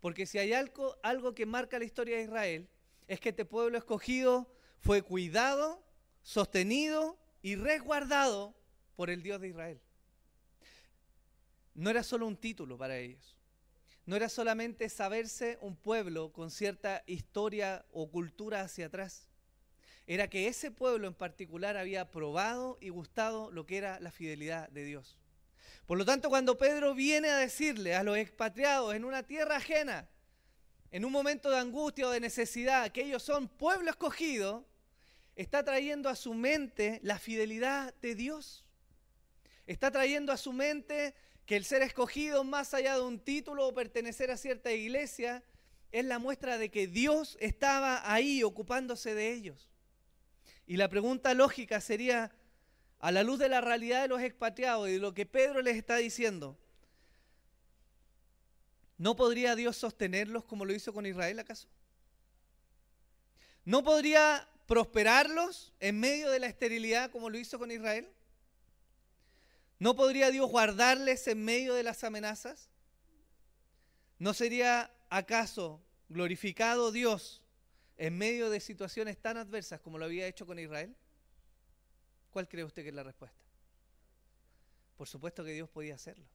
Porque 0.00 0.26
si 0.26 0.38
hay 0.38 0.52
algo, 0.52 0.96
algo 1.02 1.34
que 1.34 1.44
marca 1.44 1.78
la 1.78 1.84
historia 1.84 2.16
de 2.16 2.24
Israel, 2.24 2.68
es 3.06 3.20
que 3.20 3.30
este 3.30 3.44
pueblo 3.44 3.76
escogido 3.76 4.54
fue 4.80 5.02
cuidado, 5.02 5.84
sostenido 6.28 7.18
y 7.40 7.56
resguardado 7.56 8.54
por 8.96 9.08
el 9.08 9.22
Dios 9.22 9.40
de 9.40 9.48
Israel. 9.48 9.80
No 11.72 11.88
era 11.88 12.02
solo 12.02 12.26
un 12.26 12.36
título 12.36 12.76
para 12.76 12.98
ellos. 12.98 13.38
No 14.04 14.14
era 14.14 14.28
solamente 14.28 14.90
saberse 14.90 15.56
un 15.62 15.74
pueblo 15.74 16.30
con 16.30 16.50
cierta 16.50 17.02
historia 17.06 17.86
o 17.92 18.10
cultura 18.10 18.60
hacia 18.60 18.86
atrás. 18.86 19.26
Era 20.06 20.28
que 20.28 20.48
ese 20.48 20.70
pueblo 20.70 21.08
en 21.08 21.14
particular 21.14 21.78
había 21.78 22.10
probado 22.10 22.76
y 22.78 22.90
gustado 22.90 23.50
lo 23.50 23.64
que 23.64 23.78
era 23.78 23.98
la 23.98 24.10
fidelidad 24.10 24.68
de 24.68 24.84
Dios. 24.84 25.16
Por 25.86 25.96
lo 25.96 26.04
tanto, 26.04 26.28
cuando 26.28 26.58
Pedro 26.58 26.94
viene 26.94 27.30
a 27.30 27.38
decirle 27.38 27.94
a 27.94 28.02
los 28.02 28.18
expatriados 28.18 28.94
en 28.94 29.06
una 29.06 29.22
tierra 29.22 29.56
ajena, 29.56 30.06
en 30.90 31.06
un 31.06 31.12
momento 31.12 31.48
de 31.48 31.56
angustia 31.56 32.06
o 32.06 32.10
de 32.10 32.20
necesidad, 32.20 32.92
que 32.92 33.04
ellos 33.04 33.22
son 33.22 33.48
pueblo 33.48 33.88
escogido, 33.88 34.66
está 35.38 35.62
trayendo 35.62 36.08
a 36.08 36.16
su 36.16 36.34
mente 36.34 36.98
la 37.04 37.16
fidelidad 37.20 37.94
de 38.02 38.16
Dios. 38.16 38.64
Está 39.68 39.92
trayendo 39.92 40.32
a 40.32 40.36
su 40.36 40.52
mente 40.52 41.14
que 41.46 41.54
el 41.54 41.64
ser 41.64 41.82
escogido 41.82 42.42
más 42.42 42.74
allá 42.74 42.96
de 42.96 43.02
un 43.02 43.20
título 43.20 43.68
o 43.68 43.72
pertenecer 43.72 44.32
a 44.32 44.36
cierta 44.36 44.72
iglesia 44.72 45.44
es 45.92 46.04
la 46.04 46.18
muestra 46.18 46.58
de 46.58 46.72
que 46.72 46.88
Dios 46.88 47.38
estaba 47.40 48.12
ahí 48.12 48.42
ocupándose 48.42 49.14
de 49.14 49.32
ellos. 49.32 49.70
Y 50.66 50.76
la 50.76 50.88
pregunta 50.88 51.32
lógica 51.34 51.80
sería, 51.80 52.32
a 52.98 53.12
la 53.12 53.22
luz 53.22 53.38
de 53.38 53.48
la 53.48 53.60
realidad 53.60 54.02
de 54.02 54.08
los 54.08 54.20
expatriados 54.20 54.88
y 54.88 54.94
de 54.94 54.98
lo 54.98 55.14
que 55.14 55.24
Pedro 55.24 55.62
les 55.62 55.76
está 55.76 55.98
diciendo, 55.98 56.58
¿no 58.96 59.14
podría 59.14 59.54
Dios 59.54 59.76
sostenerlos 59.76 60.44
como 60.44 60.64
lo 60.64 60.74
hizo 60.74 60.92
con 60.92 61.06
Israel 61.06 61.38
acaso? 61.38 61.68
¿No 63.64 63.84
podría 63.84 64.48
prosperarlos 64.68 65.72
en 65.80 65.98
medio 65.98 66.30
de 66.30 66.38
la 66.38 66.46
esterilidad 66.46 67.10
como 67.10 67.30
lo 67.30 67.38
hizo 67.38 67.58
con 67.58 67.70
Israel? 67.70 68.06
¿No 69.78 69.96
podría 69.96 70.30
Dios 70.30 70.48
guardarles 70.50 71.26
en 71.26 71.42
medio 71.42 71.74
de 71.74 71.82
las 71.82 72.04
amenazas? 72.04 72.68
¿No 74.18 74.34
sería 74.34 74.92
acaso 75.08 75.82
glorificado 76.10 76.92
Dios 76.92 77.42
en 77.96 78.18
medio 78.18 78.50
de 78.50 78.60
situaciones 78.60 79.16
tan 79.16 79.38
adversas 79.38 79.80
como 79.80 79.96
lo 79.96 80.04
había 80.04 80.26
hecho 80.26 80.46
con 80.46 80.58
Israel? 80.58 80.94
¿Cuál 82.30 82.46
cree 82.46 82.64
usted 82.64 82.82
que 82.82 82.90
es 82.90 82.94
la 82.94 83.04
respuesta? 83.04 83.42
Por 84.98 85.08
supuesto 85.08 85.42
que 85.44 85.52
Dios 85.52 85.70
podía 85.70 85.94
hacerlo. 85.94 86.28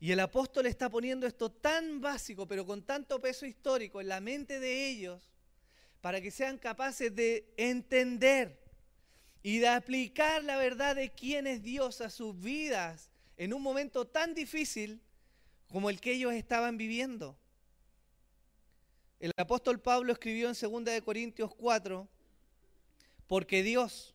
Y 0.00 0.12
el 0.12 0.20
apóstol 0.20 0.64
está 0.64 0.88
poniendo 0.88 1.26
esto 1.26 1.52
tan 1.52 2.00
básico, 2.00 2.48
pero 2.48 2.64
con 2.64 2.84
tanto 2.84 3.20
peso 3.20 3.44
histórico 3.44 4.00
en 4.00 4.08
la 4.08 4.20
mente 4.20 4.60
de 4.60 4.88
ellos, 4.88 5.33
para 6.04 6.20
que 6.20 6.30
sean 6.30 6.58
capaces 6.58 7.16
de 7.16 7.50
entender 7.56 8.60
y 9.42 9.56
de 9.56 9.68
aplicar 9.68 10.44
la 10.44 10.58
verdad 10.58 10.94
de 10.96 11.08
quién 11.08 11.46
es 11.46 11.62
Dios 11.62 12.02
a 12.02 12.10
sus 12.10 12.38
vidas 12.38 13.10
en 13.38 13.54
un 13.54 13.62
momento 13.62 14.06
tan 14.06 14.34
difícil 14.34 15.00
como 15.66 15.88
el 15.88 16.02
que 16.02 16.12
ellos 16.12 16.34
estaban 16.34 16.76
viviendo. 16.76 17.38
El 19.18 19.30
apóstol 19.38 19.80
Pablo 19.80 20.12
escribió 20.12 20.50
en 20.50 20.84
2 20.84 21.00
Corintios 21.00 21.54
4, 21.54 22.06
porque 23.26 23.62
Dios, 23.62 24.14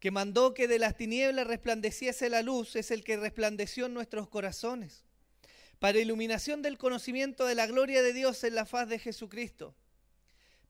que 0.00 0.10
mandó 0.10 0.52
que 0.52 0.68
de 0.68 0.78
las 0.78 0.94
tinieblas 0.94 1.46
resplandeciese 1.46 2.28
la 2.28 2.42
luz, 2.42 2.76
es 2.76 2.90
el 2.90 3.02
que 3.02 3.16
resplandeció 3.16 3.86
en 3.86 3.94
nuestros 3.94 4.28
corazones, 4.28 5.06
para 5.78 5.98
iluminación 5.98 6.60
del 6.60 6.76
conocimiento 6.76 7.46
de 7.46 7.54
la 7.54 7.66
gloria 7.66 8.02
de 8.02 8.12
Dios 8.12 8.44
en 8.44 8.54
la 8.54 8.66
faz 8.66 8.90
de 8.90 8.98
Jesucristo 8.98 9.74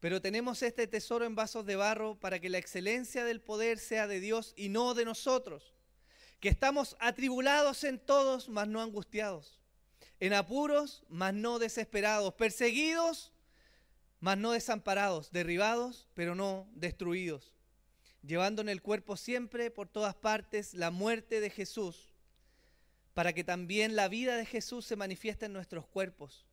pero 0.05 0.21
tenemos 0.21 0.63
este 0.63 0.87
tesoro 0.87 1.25
en 1.25 1.35
vasos 1.35 1.65
de 1.65 1.77
barro 1.77 2.21
para 2.21 2.39
que 2.39 2.51
la 2.51 2.59
excelencia 2.59 3.25
del 3.25 3.41
poder 3.41 3.79
sea 3.79 4.07
de 4.07 4.21
Dios 4.21 4.53
y 4.55 4.69
no 4.69 4.93
de 4.93 5.07
nosotros, 5.07 5.73
que 6.41 6.51
estamos 6.51 6.95
atribulados 7.01 7.85
en 7.85 7.99
todos, 7.99 8.51
mas 8.51 8.69
no 8.69 8.83
angustiados, 8.83 9.59
en 10.21 10.35
apuros, 10.35 11.05
mas 11.09 11.33
no 11.33 11.59
desesperados, 11.59 12.35
perseguidos, 12.35 13.33
mas 14.21 14.37
no 14.37 14.53
desamparados, 14.53 15.33
derribados, 15.33 16.07
pero 16.13 16.35
no 16.35 16.69
destruidos, 16.75 17.55
llevando 18.21 18.61
en 18.61 18.69
el 18.69 18.83
cuerpo 18.83 19.17
siempre 19.17 19.71
por 19.71 19.89
todas 19.89 20.15
partes 20.15 20.75
la 20.75 20.91
muerte 20.91 21.41
de 21.41 21.49
Jesús, 21.49 22.13
para 23.15 23.33
que 23.33 23.43
también 23.43 23.97
la 23.97 24.09
vida 24.09 24.37
de 24.37 24.45
Jesús 24.45 24.85
se 24.85 24.97
manifieste 24.97 25.47
en 25.47 25.55
nuestros 25.55 25.87
cuerpos 25.87 26.45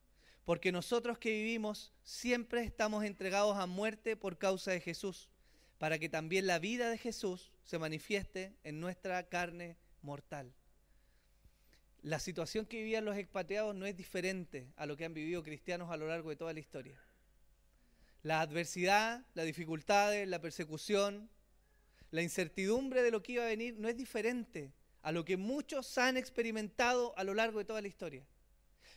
porque 0.52 0.74
nosotros 0.74 1.18
que 1.18 1.32
vivimos 1.32 1.94
siempre 2.04 2.62
estamos 2.66 3.06
entregados 3.06 3.56
a 3.56 3.68
muerte 3.68 4.18
por 4.18 4.38
causa 4.38 4.72
de 4.72 4.82
Jesús, 4.82 5.30
para 5.78 5.98
que 5.98 6.10
también 6.10 6.46
la 6.46 6.60
vida 6.60 6.90
de 6.90 6.98
Jesús 6.98 7.54
se 7.64 7.80
manifieste 7.80 8.54
en 8.66 8.82
nuestra 8.82 9.30
carne 9.30 9.78
mortal. 10.02 10.52
La 12.02 12.20
situación 12.20 12.66
que 12.66 12.80
vivían 12.80 13.06
los 13.06 13.16
expatriados 13.16 13.74
no 13.74 13.86
es 13.86 13.96
diferente 13.96 14.68
a 14.76 14.86
lo 14.86 14.98
que 14.98 15.06
han 15.06 15.14
vivido 15.14 15.42
cristianos 15.42 15.90
a 15.90 15.96
lo 15.96 16.10
largo 16.10 16.32
de 16.32 16.36
toda 16.36 16.52
la 16.52 16.60
historia. 16.60 17.00
La 18.22 18.42
adversidad, 18.42 19.26
las 19.36 19.46
dificultades, 19.46 20.28
la 20.28 20.42
persecución, 20.42 21.30
la 22.10 22.24
incertidumbre 22.24 23.04
de 23.04 23.12
lo 23.12 23.24
que 23.24 23.32
iba 23.32 23.46
a 23.46 23.48
venir 23.48 23.80
no 23.80 23.88
es 23.88 23.96
diferente 23.96 24.74
a 25.02 25.14
lo 25.14 25.24
que 25.24 25.38
muchos 25.38 25.98
han 25.98 26.18
experimentado 26.18 27.18
a 27.18 27.24
lo 27.24 27.36
largo 27.36 27.60
de 27.60 27.64
toda 27.64 27.82
la 27.82 27.88
historia. 27.88 28.26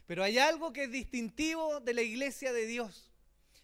Pero 0.07 0.23
hay 0.23 0.39
algo 0.39 0.73
que 0.73 0.85
es 0.85 0.91
distintivo 0.91 1.81
de 1.81 1.95
la 1.95 2.03
iglesia 2.03 2.53
de 2.53 2.67
Dios 2.67 3.11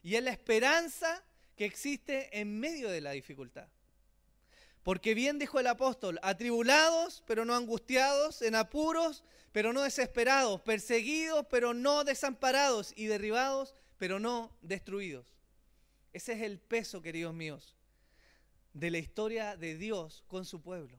y 0.02 0.14
es 0.14 0.23
la 0.23 0.30
esperanza 0.30 1.23
que 1.56 1.66
existe 1.66 2.40
en 2.40 2.59
medio 2.59 2.88
de 2.88 3.00
la 3.00 3.11
dificultad. 3.11 3.68
Porque 4.82 5.14
bien 5.14 5.38
dijo 5.38 5.61
el 5.61 5.66
apóstol, 5.66 6.18
atribulados 6.23 7.23
pero 7.26 7.44
no 7.44 7.54
angustiados, 7.54 8.40
en 8.42 8.54
apuros 8.54 9.23
pero 9.52 9.73
no 9.73 9.82
desesperados, 9.82 10.61
perseguidos 10.62 11.47
pero 11.50 11.75
no 11.75 12.04
desamparados 12.04 12.92
y 12.97 13.06
derribados 13.06 13.75
pero 13.99 14.18
no 14.18 14.56
destruidos. 14.62 15.26
Ese 16.12 16.32
es 16.32 16.42
el 16.42 16.59
peso, 16.59 17.02
queridos 17.02 17.35
míos, 17.35 17.76
de 18.73 18.90
la 18.90 18.99
historia 18.99 19.56
de 19.56 19.76
Dios 19.76 20.25
con 20.26 20.44
su 20.44 20.62
pueblo. 20.62 20.99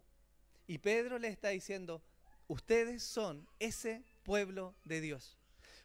Y 0.67 0.77
Pedro 0.77 1.17
le 1.17 1.27
está 1.27 1.49
diciendo, 1.49 2.01
ustedes 2.47 3.03
son 3.03 3.47
ese 3.59 4.03
pueblo 4.23 4.75
de 4.83 5.01
Dios. 5.01 5.37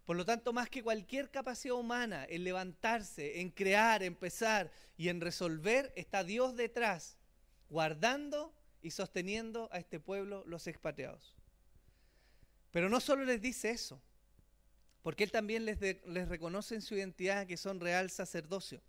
Por 0.05 0.17
lo 0.17 0.25
tanto, 0.25 0.53
más 0.53 0.71
que 0.71 0.85
cualquier 0.85 1.31
capacidad 1.31 1.75
humana 1.75 2.27
en 2.29 2.45
levantarse, 2.45 3.41
en 3.41 3.51
crear, 3.51 4.05
empezar 4.05 4.71
y 4.97 5.09
en 5.09 5.21
resolver, 5.21 5.93
está 5.97 6.23
Dios 6.23 6.55
detrás, 6.55 7.19
guardando 7.69 8.55
y 8.83 8.93
sosteniendo 8.93 9.69
a 9.73 9.79
este 9.79 9.99
pueblo, 9.99 10.45
los 10.47 10.69
expatriados. 10.69 11.35
Pero 12.71 12.89
no 12.89 13.01
solo 13.01 13.25
les 13.25 13.41
dice 13.41 13.71
eso, 13.71 14.01
porque 15.03 15.25
Él 15.25 15.33
también 15.33 15.65
les, 15.65 15.81
les 15.81 16.29
reconoce 16.29 16.77
en 16.77 16.83
su 16.83 16.95
identidad 16.95 17.47
que 17.47 17.57
son 17.57 17.81
real 17.81 18.11
sacerdocio. 18.11 18.81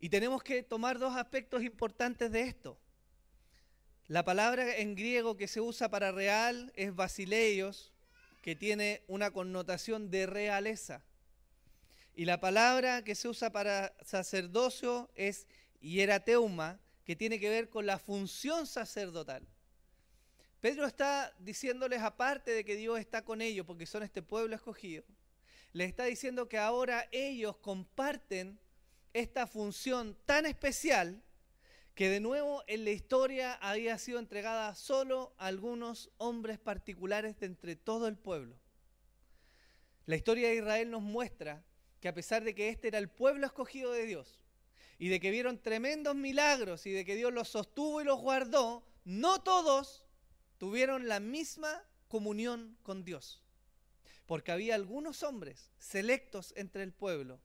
Y 0.00 0.10
tenemos 0.10 0.42
que 0.42 0.62
tomar 0.62 0.98
dos 0.98 1.16
aspectos 1.16 1.62
importantes 1.62 2.30
de 2.30 2.42
esto. 2.42 2.78
La 4.06 4.24
palabra 4.24 4.76
en 4.76 4.94
griego 4.94 5.36
que 5.36 5.48
se 5.48 5.60
usa 5.60 5.88
para 5.88 6.12
real 6.12 6.72
es 6.76 6.94
basileios, 6.94 7.92
que 8.42 8.56
tiene 8.56 9.02
una 9.08 9.30
connotación 9.30 10.10
de 10.10 10.26
realeza. 10.26 11.02
Y 12.14 12.24
la 12.24 12.40
palabra 12.40 13.04
que 13.04 13.14
se 13.14 13.28
usa 13.28 13.50
para 13.50 13.94
sacerdocio 14.04 15.10
es 15.14 15.46
hierateuma, 15.80 16.80
que 17.04 17.16
tiene 17.16 17.38
que 17.38 17.48
ver 17.48 17.68
con 17.68 17.86
la 17.86 17.98
función 17.98 18.66
sacerdotal. 18.66 19.46
Pedro 20.60 20.86
está 20.86 21.32
diciéndoles, 21.38 22.02
aparte 22.02 22.50
de 22.50 22.64
que 22.64 22.76
Dios 22.76 22.98
está 22.98 23.24
con 23.24 23.40
ellos, 23.40 23.64
porque 23.64 23.86
son 23.86 24.02
este 24.02 24.22
pueblo 24.22 24.56
escogido, 24.56 25.04
les 25.72 25.88
está 25.88 26.04
diciendo 26.04 26.48
que 26.48 26.58
ahora 26.58 27.08
ellos 27.12 27.56
comparten 27.58 28.58
esta 29.12 29.46
función 29.46 30.16
tan 30.26 30.46
especial 30.46 31.22
que 31.98 32.10
de 32.10 32.20
nuevo 32.20 32.62
en 32.68 32.84
la 32.84 32.92
historia 32.92 33.54
había 33.54 33.98
sido 33.98 34.20
entregada 34.20 34.72
solo 34.76 35.34
a 35.36 35.46
algunos 35.46 36.12
hombres 36.16 36.56
particulares 36.56 37.40
de 37.40 37.46
entre 37.46 37.74
todo 37.74 38.06
el 38.06 38.16
pueblo. 38.16 38.56
La 40.06 40.14
historia 40.14 40.48
de 40.48 40.54
Israel 40.54 40.92
nos 40.92 41.02
muestra 41.02 41.64
que 41.98 42.06
a 42.06 42.14
pesar 42.14 42.44
de 42.44 42.54
que 42.54 42.68
este 42.68 42.86
era 42.86 42.98
el 42.98 43.08
pueblo 43.08 43.46
escogido 43.46 43.90
de 43.90 44.06
Dios 44.06 44.44
y 45.00 45.08
de 45.08 45.18
que 45.18 45.32
vieron 45.32 45.60
tremendos 45.60 46.14
milagros 46.14 46.86
y 46.86 46.92
de 46.92 47.04
que 47.04 47.16
Dios 47.16 47.32
los 47.32 47.48
sostuvo 47.48 48.00
y 48.00 48.04
los 48.04 48.20
guardó, 48.20 48.86
no 49.04 49.42
todos 49.42 50.06
tuvieron 50.56 51.08
la 51.08 51.18
misma 51.18 51.82
comunión 52.06 52.78
con 52.84 53.02
Dios. 53.02 53.42
Porque 54.24 54.52
había 54.52 54.76
algunos 54.76 55.24
hombres 55.24 55.72
selectos 55.78 56.54
entre 56.56 56.84
el 56.84 56.92
pueblo 56.92 57.40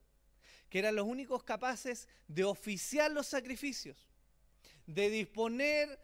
que 0.70 0.78
eran 0.78 0.96
los 0.96 1.08
únicos 1.08 1.44
capaces 1.44 2.08
de 2.28 2.44
oficiar 2.44 3.12
los 3.12 3.26
sacrificios, 3.28 4.13
de 4.88 5.10
disponer 5.10 6.00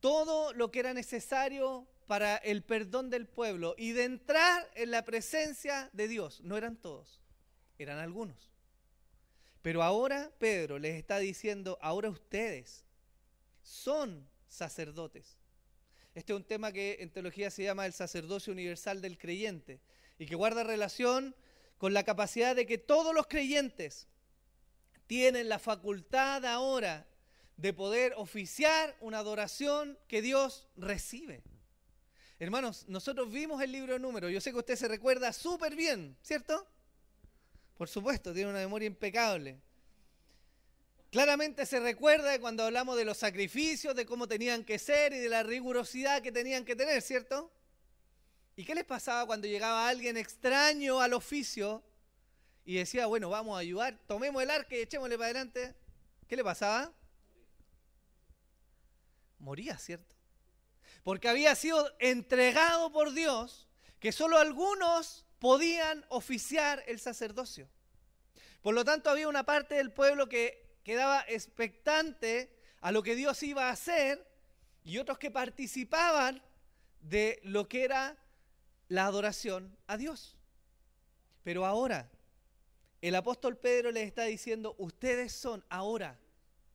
todo 0.00 0.52
lo 0.52 0.70
que 0.70 0.80
era 0.80 0.94
necesario 0.94 1.86
para 2.06 2.36
el 2.36 2.62
perdón 2.62 3.10
del 3.10 3.26
pueblo 3.26 3.74
y 3.78 3.92
de 3.92 4.04
entrar 4.04 4.70
en 4.74 4.90
la 4.90 5.04
presencia 5.04 5.90
de 5.92 6.08
Dios. 6.08 6.40
No 6.42 6.56
eran 6.56 6.76
todos, 6.76 7.22
eran 7.78 7.98
algunos. 7.98 8.50
Pero 9.62 9.82
ahora 9.82 10.30
Pedro 10.38 10.78
les 10.78 10.96
está 10.96 11.18
diciendo, 11.18 11.78
ahora 11.80 12.10
ustedes 12.10 12.84
son 13.62 14.28
sacerdotes. 14.46 15.38
Este 16.14 16.32
es 16.32 16.36
un 16.36 16.44
tema 16.44 16.70
que 16.70 16.98
en 17.00 17.10
teología 17.10 17.50
se 17.50 17.64
llama 17.64 17.86
el 17.86 17.92
sacerdocio 17.92 18.52
universal 18.52 19.00
del 19.00 19.18
creyente 19.18 19.80
y 20.18 20.26
que 20.26 20.36
guarda 20.36 20.62
relación 20.62 21.34
con 21.78 21.92
la 21.92 22.04
capacidad 22.04 22.54
de 22.54 22.66
que 22.66 22.78
todos 22.78 23.14
los 23.14 23.26
creyentes 23.26 24.06
tienen 25.06 25.48
la 25.48 25.58
facultad 25.58 26.44
ahora 26.44 27.06
de 27.56 27.72
poder 27.72 28.14
oficiar 28.16 28.96
una 29.00 29.18
adoración 29.18 29.98
que 30.08 30.22
Dios 30.22 30.66
recibe. 30.76 31.42
Hermanos, 32.38 32.84
nosotros 32.88 33.30
vimos 33.30 33.62
el 33.62 33.72
libro 33.72 33.92
de 33.92 34.00
números, 34.00 34.32
yo 34.32 34.40
sé 34.40 34.50
que 34.50 34.58
usted 34.58 34.76
se 34.76 34.88
recuerda 34.88 35.32
súper 35.32 35.76
bien, 35.76 36.16
¿cierto? 36.20 36.66
Por 37.76 37.88
supuesto, 37.88 38.32
tiene 38.32 38.50
una 38.50 38.58
memoria 38.58 38.86
impecable. 38.86 39.60
Claramente 41.10 41.64
se 41.64 41.78
recuerda 41.78 42.38
cuando 42.40 42.64
hablamos 42.64 42.96
de 42.96 43.04
los 43.04 43.18
sacrificios, 43.18 43.94
de 43.94 44.04
cómo 44.04 44.26
tenían 44.26 44.64
que 44.64 44.80
ser 44.80 45.12
y 45.12 45.18
de 45.18 45.28
la 45.28 45.44
rigurosidad 45.44 46.22
que 46.22 46.32
tenían 46.32 46.64
que 46.64 46.74
tener, 46.74 47.02
¿cierto? 47.02 47.52
¿Y 48.56 48.64
qué 48.64 48.74
les 48.74 48.84
pasaba 48.84 49.26
cuando 49.26 49.46
llegaba 49.46 49.88
alguien 49.88 50.16
extraño 50.16 51.00
al 51.00 51.12
oficio 51.12 51.84
y 52.64 52.74
decía, 52.74 53.06
bueno, 53.06 53.28
vamos 53.30 53.56
a 53.56 53.60
ayudar, 53.60 53.98
tomemos 54.08 54.42
el 54.42 54.50
arca 54.50 54.74
y 54.74 54.80
echémosle 54.80 55.16
para 55.16 55.26
adelante? 55.26 55.74
¿Qué 56.26 56.36
le 56.36 56.42
pasaba? 56.42 56.92
Moría, 59.44 59.76
¿cierto? 59.76 60.16
Porque 61.02 61.28
había 61.28 61.54
sido 61.54 61.94
entregado 61.98 62.90
por 62.90 63.12
Dios 63.12 63.68
que 64.00 64.10
solo 64.10 64.38
algunos 64.38 65.26
podían 65.38 66.02
oficiar 66.08 66.82
el 66.86 66.98
sacerdocio. 66.98 67.68
Por 68.62 68.74
lo 68.74 68.86
tanto, 68.86 69.10
había 69.10 69.28
una 69.28 69.44
parte 69.44 69.74
del 69.74 69.92
pueblo 69.92 70.30
que 70.30 70.78
quedaba 70.82 71.26
expectante 71.28 72.56
a 72.80 72.90
lo 72.90 73.02
que 73.02 73.14
Dios 73.14 73.42
iba 73.42 73.68
a 73.68 73.72
hacer 73.72 74.26
y 74.82 74.96
otros 74.96 75.18
que 75.18 75.30
participaban 75.30 76.42
de 77.02 77.38
lo 77.44 77.68
que 77.68 77.84
era 77.84 78.16
la 78.88 79.04
adoración 79.04 79.76
a 79.86 79.98
Dios. 79.98 80.38
Pero 81.42 81.66
ahora, 81.66 82.10
el 83.02 83.14
apóstol 83.14 83.58
Pedro 83.58 83.90
les 83.90 84.06
está 84.06 84.24
diciendo, 84.24 84.74
ustedes 84.78 85.32
son 85.32 85.62
ahora 85.68 86.18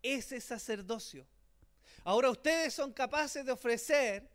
ese 0.03 0.39
sacerdocio. 0.39 1.25
Ahora 2.03 2.29
ustedes 2.29 2.73
son 2.73 2.93
capaces 2.93 3.45
de 3.45 3.51
ofrecer, 3.51 4.29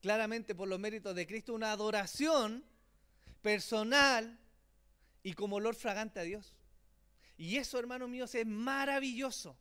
claramente 0.00 0.54
por 0.54 0.68
los 0.68 0.78
méritos 0.78 1.14
de 1.14 1.26
Cristo, 1.26 1.54
una 1.54 1.72
adoración 1.72 2.64
personal 3.40 4.38
y 5.22 5.34
como 5.34 5.56
olor 5.56 5.74
fragante 5.74 6.20
a 6.20 6.24
Dios. 6.24 6.54
Y 7.36 7.56
eso, 7.56 7.78
hermanos 7.78 8.08
míos, 8.08 8.34
es 8.34 8.46
maravilloso. 8.46 9.56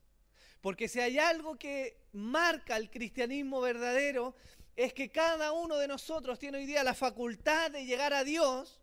Porque 0.62 0.88
si 0.88 1.00
hay 1.00 1.18
algo 1.18 1.58
que 1.58 1.98
marca 2.14 2.78
el 2.78 2.90
cristianismo 2.90 3.62
verdadero, 3.62 4.36
es 4.76 4.94
que 4.94 5.10
cada 5.10 5.52
uno 5.52 5.78
de 5.78 5.88
nosotros 5.88 6.40
tiene 6.40 6.60
hoy 6.60 6.66
día 6.66 6.84
la 6.84 6.94
facultad 6.94 7.72
de 7.72 7.86
llegar 7.86 8.14
a 8.14 8.24
Dios 8.24 8.80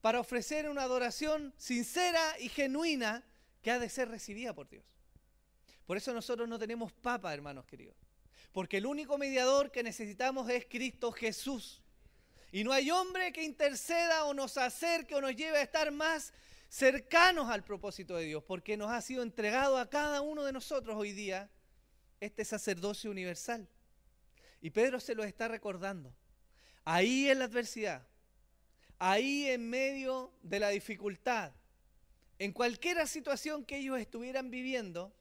para 0.00 0.20
ofrecer 0.20 0.68
una 0.68 0.82
adoración 0.82 1.52
sincera 1.56 2.38
y 2.40 2.48
genuina 2.48 3.24
que 3.62 3.70
ha 3.70 3.78
de 3.78 3.88
ser 3.88 4.08
recibida 4.08 4.54
por 4.54 4.68
Dios. 4.68 4.84
Por 5.86 5.96
eso 5.96 6.12
nosotros 6.12 6.48
no 6.48 6.58
tenemos 6.58 6.92
papa, 6.92 7.32
hermanos 7.32 7.66
queridos. 7.66 8.07
Porque 8.52 8.78
el 8.78 8.86
único 8.86 9.18
mediador 9.18 9.70
que 9.70 9.82
necesitamos 9.82 10.48
es 10.50 10.66
Cristo 10.66 11.12
Jesús. 11.12 11.82
Y 12.50 12.64
no 12.64 12.72
hay 12.72 12.90
hombre 12.90 13.32
que 13.32 13.42
interceda 13.42 14.24
o 14.24 14.34
nos 14.34 14.56
acerque 14.56 15.14
o 15.14 15.20
nos 15.20 15.36
lleve 15.36 15.58
a 15.58 15.62
estar 15.62 15.90
más 15.90 16.32
cercanos 16.68 17.50
al 17.50 17.64
propósito 17.64 18.16
de 18.16 18.24
Dios, 18.24 18.42
porque 18.44 18.76
nos 18.76 18.90
ha 18.90 19.00
sido 19.00 19.22
entregado 19.22 19.78
a 19.78 19.88
cada 19.88 20.20
uno 20.20 20.44
de 20.44 20.52
nosotros 20.52 20.96
hoy 20.96 21.12
día 21.12 21.50
este 22.20 22.44
sacerdocio 22.44 23.10
universal. 23.10 23.68
Y 24.60 24.70
Pedro 24.70 25.00
se 25.00 25.14
lo 25.14 25.24
está 25.24 25.48
recordando. 25.48 26.14
Ahí 26.84 27.28
en 27.28 27.38
la 27.38 27.44
adversidad, 27.46 28.06
ahí 28.98 29.46
en 29.48 29.68
medio 29.68 30.32
de 30.42 30.58
la 30.60 30.70
dificultad, 30.70 31.52
en 32.38 32.52
cualquier 32.52 33.06
situación 33.06 33.64
que 33.64 33.76
ellos 33.76 33.98
estuvieran 33.98 34.50
viviendo, 34.50 35.14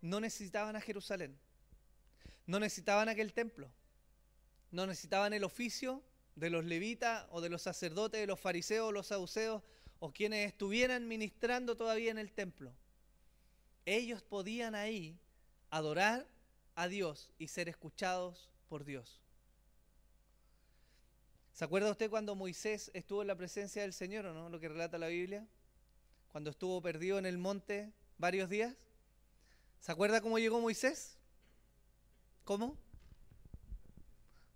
no 0.00 0.20
necesitaban 0.20 0.76
a 0.76 0.80
Jerusalén, 0.80 1.38
no 2.46 2.60
necesitaban 2.60 3.08
aquel 3.08 3.32
templo, 3.32 3.70
no 4.70 4.86
necesitaban 4.86 5.32
el 5.32 5.44
oficio 5.44 6.02
de 6.36 6.50
los 6.50 6.64
levitas 6.64 7.26
o 7.30 7.40
de 7.40 7.48
los 7.48 7.62
sacerdotes, 7.62 8.20
de 8.20 8.26
los 8.26 8.40
fariseos 8.40 8.88
o 8.88 8.92
los 8.92 9.08
saduceos 9.08 9.62
o 9.98 10.12
quienes 10.12 10.48
estuvieran 10.48 11.06
ministrando 11.06 11.76
todavía 11.76 12.10
en 12.10 12.18
el 12.18 12.32
templo, 12.32 12.72
ellos 13.84 14.22
podían 14.22 14.74
ahí 14.74 15.18
adorar 15.70 16.26
a 16.74 16.88
Dios 16.88 17.30
y 17.38 17.48
ser 17.48 17.68
escuchados 17.68 18.50
por 18.68 18.84
Dios. 18.84 19.20
¿Se 21.52 21.64
acuerda 21.64 21.90
usted 21.90 22.08
cuando 22.08 22.34
Moisés 22.34 22.90
estuvo 22.94 23.20
en 23.20 23.28
la 23.28 23.36
presencia 23.36 23.82
del 23.82 23.92
Señor 23.92 24.24
o 24.24 24.32
no? 24.32 24.48
Lo 24.48 24.58
que 24.58 24.68
relata 24.68 24.96
la 24.96 25.08
Biblia. 25.08 25.46
Cuando 26.28 26.50
estuvo 26.50 26.80
perdido 26.80 27.18
en 27.18 27.26
el 27.26 27.36
monte 27.36 27.92
varios 28.16 28.48
días. 28.48 28.74
¿Se 29.80 29.92
acuerda 29.92 30.22
cómo 30.22 30.38
llegó 30.38 30.60
Moisés? 30.60 31.18
¿Cómo? 32.50 32.76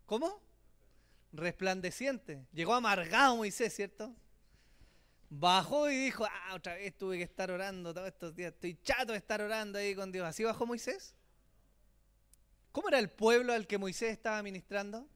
¿Cómo? 0.05 0.43
Resplandeciente. 1.31 2.45
Llegó 2.53 2.75
amargado 2.75 3.37
Moisés, 3.37 3.73
¿cierto? 3.73 4.13
bajó 5.31 5.89
y 5.89 5.97
dijo, 6.07 6.25
ah, 6.25 6.55
otra 6.57 6.75
vez 6.75 6.99
tuve 6.99 7.19
que 7.19 7.23
estar 7.23 7.53
orando 7.53 7.95
todos 7.95 8.09
estos 8.09 8.35
días, 8.35 8.53
estoy 8.53 8.77
chato 8.83 9.13
de 9.13 9.19
estar 9.19 9.41
orando 9.41 9.79
ahí 9.79 9.95
con 9.95 10.11
Dios. 10.11 10.27
¿Así 10.27 10.43
bajó 10.43 10.67
Moisés? 10.67 11.15
¿Cómo 12.73 12.89
era 12.89 12.99
el 12.99 13.11
pueblo 13.11 13.53
al 13.53 13.69
que 13.69 13.79
Moisés 13.79 14.11
estaba 14.11 14.43
ministrando? 14.43 15.09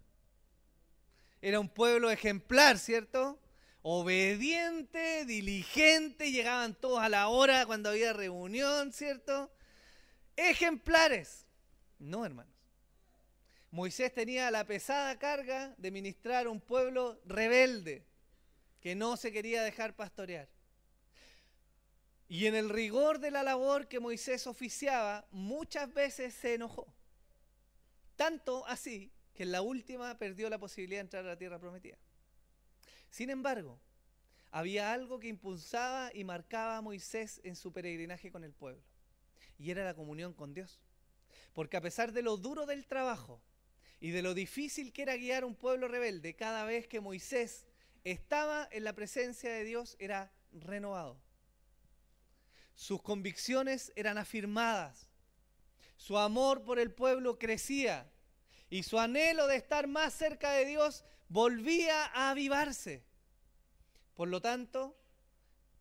Era 1.43 1.59
un 1.59 1.69
pueblo 1.69 2.13
ejemplar, 2.13 2.79
¿cierto? 2.79 3.41
Obediente, 3.83 5.25
diligente, 5.25 6.31
llegaban 6.31 6.77
todos 6.77 7.01
a 7.01 7.09
la 7.09 7.27
hora 7.27 7.67
cuando 7.67 7.89
había 7.89 8.13
reunión, 8.13 8.93
¿cierto? 8.93 9.51
Ejemplares. 10.37 11.45
No, 11.99 12.25
hermanos. 12.25 12.58
Moisés 13.71 14.15
tenía 14.15 14.51
la 14.51 14.65
pesada 14.65 15.19
carga 15.19 15.75
de 15.77 15.91
ministrar 15.91 16.47
a 16.47 16.51
un 16.51 16.61
pueblo 16.61 17.21
rebelde, 17.27 18.07
que 18.81 18.95
no 18.95 19.17
se 19.17 19.33
quería 19.33 19.63
dejar 19.63 19.95
pastorear. 19.95 20.49
Y 22.29 22.47
en 22.47 22.55
el 22.55 22.71
rigor 22.71 23.19
de 23.19 23.31
la 23.31 23.43
labor 23.43 23.89
que 23.89 24.01
Moisés 24.01 24.47
oficiaba, 24.47 25.27
muchas 25.31 25.93
veces 25.93 26.35
se 26.35 26.55
enojó. 26.55 26.93
Tanto 28.17 28.67
así 28.67 29.13
que 29.35 29.45
en 29.45 29.53
la 29.53 29.63
última 29.63 30.19
perdió 30.19 30.51
la 30.51 30.59
posibilidad 30.59 30.99
de 30.99 31.03
entrar 31.03 31.25
a 31.25 31.29
la 31.29 31.39
tierra 31.39 31.59
prometida. 31.59 31.99
Sin 33.11 33.31
embargo, 33.31 33.79
había 34.51 34.93
algo 34.93 35.21
que 35.21 35.29
impulsaba 35.29 36.11
y 36.15 36.25
marcaba 36.25 36.79
a 36.79 36.83
Moisés 36.83 37.41
en 37.45 37.55
su 37.55 37.73
peregrinaje 37.73 38.31
con 38.31 38.45
el 38.45 38.53
pueblo. 38.53 38.83
Y 39.59 39.71
era 39.71 39.85
la 39.85 39.95
comunión 39.95 40.33
con 40.33 40.55
Dios. 40.55 40.81
Porque 41.53 41.77
a 41.77 41.81
pesar 41.81 42.13
de 42.13 42.23
lo 42.23 42.37
duro 42.37 42.67
del 42.67 42.87
trabajo 42.87 43.41
y 44.01 44.11
de 44.11 44.23
lo 44.23 44.35
difícil 44.35 44.93
que 44.93 45.03
era 45.03 45.17
guiar 45.17 45.45
un 45.45 45.55
pueblo 45.55 45.89
rebelde, 45.89 46.37
cada 46.37 46.65
vez 46.65 46.87
que 46.87 47.01
Moisés 47.01 47.67
estaba 48.05 48.69
en 48.71 48.85
la 48.85 48.93
presencia 48.93 49.53
de 49.53 49.65
Dios 49.65 49.97
era 49.99 50.33
renovado. 50.53 51.21
Sus 52.75 53.03
convicciones 53.03 53.93
eran 53.97 54.19
afirmadas. 54.19 55.09
Su 55.97 56.17
amor 56.17 56.63
por 56.63 56.79
el 56.79 56.93
pueblo 56.93 57.39
crecía. 57.39 58.09
Y 58.71 58.85
su 58.85 59.01
anhelo 59.01 59.49
de 59.49 59.57
estar 59.57 59.89
más 59.89 60.15
cerca 60.15 60.53
de 60.53 60.65
Dios 60.65 61.05
volvía 61.29 62.05
a 62.07 62.31
avivarse. 62.31 63.03
Por 64.15 64.29
lo 64.29 64.41
tanto, 64.41 64.97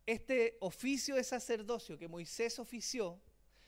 este 0.06 0.56
oficio 0.60 1.14
de 1.14 1.22
sacerdocio 1.22 1.98
que 1.98 2.08
Moisés 2.08 2.58
ofició 2.58 3.20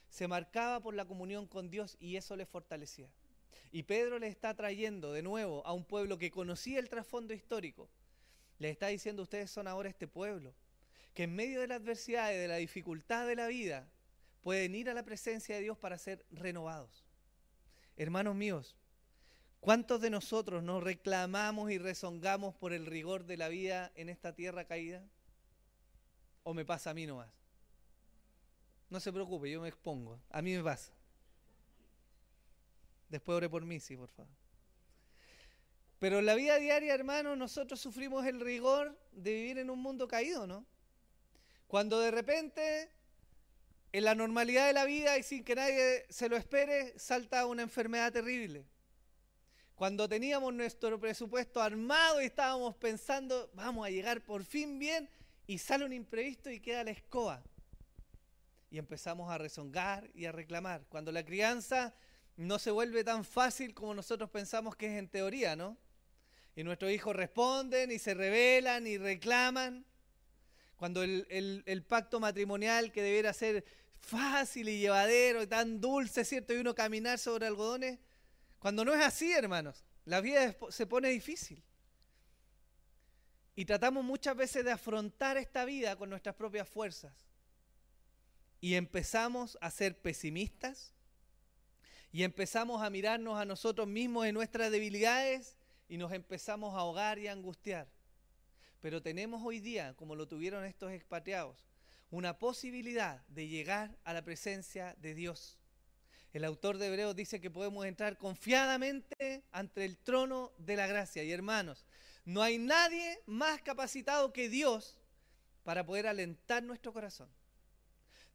se 0.08 0.26
marcaba 0.26 0.80
por 0.80 0.94
la 0.94 1.04
comunión 1.04 1.46
con 1.46 1.70
Dios 1.70 1.96
y 2.00 2.16
eso 2.16 2.34
les 2.34 2.48
fortalecía. 2.48 3.08
Y 3.72 3.84
Pedro 3.84 4.18
le 4.18 4.26
está 4.26 4.54
trayendo 4.54 5.12
de 5.12 5.22
nuevo 5.22 5.64
a 5.66 5.72
un 5.72 5.84
pueblo 5.84 6.18
que 6.18 6.30
conocía 6.30 6.78
el 6.78 6.88
trasfondo 6.88 7.34
histórico. 7.34 7.88
Le 8.58 8.70
está 8.70 8.88
diciendo, 8.88 9.22
ustedes 9.22 9.50
son 9.50 9.68
ahora 9.68 9.88
este 9.88 10.08
pueblo, 10.08 10.54
que 11.14 11.24
en 11.24 11.34
medio 11.34 11.60
de 11.60 11.68
la 11.68 11.76
adversidad 11.76 12.32
y 12.32 12.36
de 12.36 12.48
la 12.48 12.56
dificultad 12.56 13.26
de 13.26 13.36
la 13.36 13.46
vida, 13.46 13.88
pueden 14.42 14.74
ir 14.74 14.90
a 14.90 14.94
la 14.94 15.04
presencia 15.04 15.54
de 15.54 15.62
Dios 15.62 15.78
para 15.78 15.98
ser 15.98 16.24
renovados. 16.30 17.04
Hermanos 17.96 18.34
míos, 18.34 18.76
¿cuántos 19.60 20.00
de 20.00 20.10
nosotros 20.10 20.62
nos 20.62 20.82
reclamamos 20.82 21.70
y 21.70 21.78
rezongamos 21.78 22.54
por 22.54 22.72
el 22.72 22.86
rigor 22.86 23.24
de 23.24 23.36
la 23.36 23.48
vida 23.48 23.92
en 23.94 24.08
esta 24.08 24.34
tierra 24.34 24.64
caída? 24.64 25.04
¿O 26.42 26.54
me 26.54 26.64
pasa 26.64 26.90
a 26.90 26.94
mí 26.94 27.06
nomás? 27.06 27.30
No 28.88 28.98
se 28.98 29.12
preocupe, 29.12 29.50
yo 29.50 29.60
me 29.60 29.68
expongo. 29.68 30.20
A 30.30 30.42
mí 30.42 30.56
me 30.56 30.64
pasa. 30.64 30.92
Después 33.10 33.36
ore 33.36 33.48
por 33.50 33.66
mí, 33.66 33.80
sí, 33.80 33.96
por 33.96 34.08
favor. 34.08 34.32
Pero 35.98 36.20
en 36.20 36.26
la 36.26 36.34
vida 36.34 36.58
diaria, 36.58 36.94
hermano, 36.94 37.36
nosotros 37.36 37.78
sufrimos 37.78 38.24
el 38.24 38.40
rigor 38.40 38.98
de 39.12 39.34
vivir 39.34 39.58
en 39.58 39.68
un 39.68 39.82
mundo 39.82 40.08
caído, 40.08 40.46
¿no? 40.46 40.64
Cuando 41.66 42.00
de 42.00 42.10
repente, 42.10 42.90
en 43.92 44.04
la 44.04 44.14
normalidad 44.14 44.66
de 44.66 44.72
la 44.72 44.86
vida 44.86 45.18
y 45.18 45.22
sin 45.22 45.44
que 45.44 45.54
nadie 45.54 46.06
se 46.08 46.28
lo 46.30 46.36
espere, 46.36 46.98
salta 46.98 47.44
una 47.44 47.62
enfermedad 47.62 48.12
terrible. 48.12 48.64
Cuando 49.74 50.08
teníamos 50.08 50.54
nuestro 50.54 50.98
presupuesto 50.98 51.60
armado 51.60 52.22
y 52.22 52.26
estábamos 52.26 52.76
pensando, 52.76 53.50
vamos 53.54 53.86
a 53.86 53.90
llegar 53.90 54.22
por 54.24 54.44
fin 54.44 54.78
bien, 54.78 55.08
y 55.46 55.58
sale 55.58 55.84
un 55.84 55.92
imprevisto 55.92 56.50
y 56.50 56.60
queda 56.60 56.84
la 56.84 56.92
escoba. 56.92 57.42
Y 58.70 58.78
empezamos 58.78 59.30
a 59.30 59.36
rezongar 59.36 60.08
y 60.14 60.26
a 60.26 60.32
reclamar. 60.32 60.86
Cuando 60.88 61.10
la 61.10 61.24
crianza 61.24 61.92
no 62.44 62.58
se 62.58 62.70
vuelve 62.70 63.04
tan 63.04 63.24
fácil 63.24 63.74
como 63.74 63.94
nosotros 63.94 64.30
pensamos 64.30 64.74
que 64.74 64.86
es 64.86 64.98
en 64.98 65.08
teoría, 65.08 65.56
¿no? 65.56 65.76
Y 66.56 66.64
nuestros 66.64 66.90
hijos 66.90 67.14
responden 67.14 67.90
y 67.90 67.98
se 67.98 68.14
rebelan 68.14 68.86
y 68.86 68.98
reclaman. 68.98 69.84
Cuando 70.76 71.02
el, 71.02 71.84
pacto 71.86 72.18
matrimonial 72.18 72.92
que 72.92 73.02
debiera 73.02 73.34
ser 73.34 73.64
fácil 73.98 74.70
y 74.70 74.78
llevadero 74.78 75.42
y 75.42 75.46
tan 75.46 75.80
dulce, 75.80 76.24
¿cierto? 76.24 76.54
Y 76.54 76.56
uno 76.56 76.74
caminar 76.74 77.18
sobre 77.18 77.46
algodones. 77.46 77.98
Cuando 78.58 78.84
no 78.84 78.94
es 78.94 79.02
así, 79.02 79.32
hermanos, 79.32 79.84
la 80.06 80.22
vida 80.22 80.56
se 80.70 80.86
pone 80.86 81.10
difícil. 81.10 81.62
Y 83.54 83.66
tratamos 83.66 84.02
muchas 84.02 84.34
veces 84.34 84.64
de 84.64 84.72
afrontar 84.72 85.36
esta 85.36 85.66
vida 85.66 85.96
con 85.96 86.08
nuestras 86.08 86.34
propias 86.34 86.66
fuerzas. 86.66 87.12
Y 88.62 88.74
empezamos 88.74 89.58
a 89.60 89.70
ser 89.70 90.00
pesimistas, 90.00 90.94
y 92.12 92.24
empezamos 92.24 92.82
a 92.82 92.90
mirarnos 92.90 93.38
a 93.38 93.44
nosotros 93.44 93.86
mismos 93.86 94.26
en 94.26 94.34
nuestras 94.34 94.70
debilidades 94.70 95.56
y 95.88 95.96
nos 95.96 96.12
empezamos 96.12 96.74
a 96.74 96.78
ahogar 96.78 97.18
y 97.18 97.28
a 97.28 97.32
angustiar. 97.32 97.88
Pero 98.80 99.02
tenemos 99.02 99.42
hoy 99.44 99.60
día, 99.60 99.94
como 99.94 100.16
lo 100.16 100.26
tuvieron 100.26 100.64
estos 100.64 100.92
expatriados, 100.92 101.64
una 102.10 102.38
posibilidad 102.38 103.24
de 103.28 103.46
llegar 103.46 103.96
a 104.04 104.12
la 104.12 104.22
presencia 104.22 104.96
de 105.00 105.14
Dios. 105.14 105.58
El 106.32 106.44
autor 106.44 106.78
de 106.78 106.86
Hebreos 106.86 107.14
dice 107.14 107.40
que 107.40 107.50
podemos 107.50 107.86
entrar 107.86 108.16
confiadamente 108.16 109.42
ante 109.52 109.84
el 109.84 109.98
trono 109.98 110.52
de 110.58 110.76
la 110.76 110.86
gracia. 110.86 111.22
Y 111.22 111.32
hermanos, 111.32 111.84
no 112.24 112.42
hay 112.42 112.58
nadie 112.58 113.20
más 113.26 113.62
capacitado 113.62 114.32
que 114.32 114.48
Dios 114.48 114.96
para 115.64 115.84
poder 115.84 116.06
alentar 116.06 116.62
nuestro 116.62 116.92
corazón. 116.92 117.28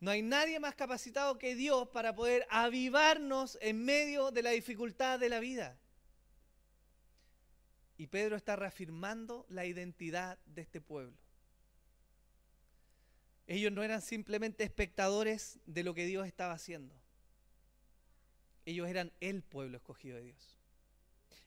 No 0.05 0.11
hay 0.11 0.21
nadie 0.21 0.59
más 0.59 0.75
capacitado 0.75 1.39
que 1.39 1.55
Dios 1.55 1.87
para 1.87 2.13
poder 2.13 2.45
avivarnos 2.51 3.57
en 3.59 3.83
medio 3.83 4.29
de 4.29 4.43
la 4.43 4.51
dificultad 4.51 5.17
de 5.17 5.29
la 5.29 5.39
vida. 5.39 5.79
Y 7.97 8.05
Pedro 8.05 8.35
está 8.35 8.55
reafirmando 8.55 9.47
la 9.49 9.65
identidad 9.65 10.37
de 10.45 10.61
este 10.61 10.79
pueblo. 10.79 11.17
Ellos 13.47 13.71
no 13.71 13.81
eran 13.81 13.99
simplemente 14.03 14.63
espectadores 14.63 15.57
de 15.65 15.83
lo 15.83 15.95
que 15.95 16.05
Dios 16.05 16.27
estaba 16.27 16.53
haciendo. 16.53 16.93
Ellos 18.67 18.87
eran 18.87 19.11
el 19.21 19.41
pueblo 19.41 19.77
escogido 19.77 20.17
de 20.17 20.25
Dios. 20.25 20.59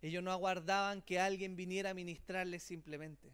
Ellos 0.03 0.25
no 0.25 0.33
aguardaban 0.33 1.01
que 1.03 1.21
alguien 1.21 1.55
viniera 1.55 1.91
a 1.91 1.95
ministrarles 1.95 2.65
simplemente. 2.65 3.31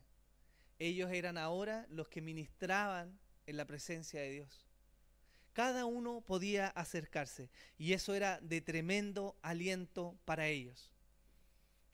Ellos 0.78 1.10
eran 1.10 1.38
ahora 1.38 1.86
los 1.88 2.08
que 2.08 2.20
ministraban 2.20 3.18
en 3.46 3.56
la 3.56 3.64
presencia 3.64 4.20
de 4.20 4.30
Dios. 4.30 4.64
Cada 5.54 5.86
uno 5.86 6.20
podía 6.20 6.66
acercarse 6.66 7.48
y 7.78 7.92
eso 7.92 8.12
era 8.14 8.40
de 8.40 8.60
tremendo 8.60 9.36
aliento 9.40 10.18
para 10.24 10.48
ellos. 10.48 10.90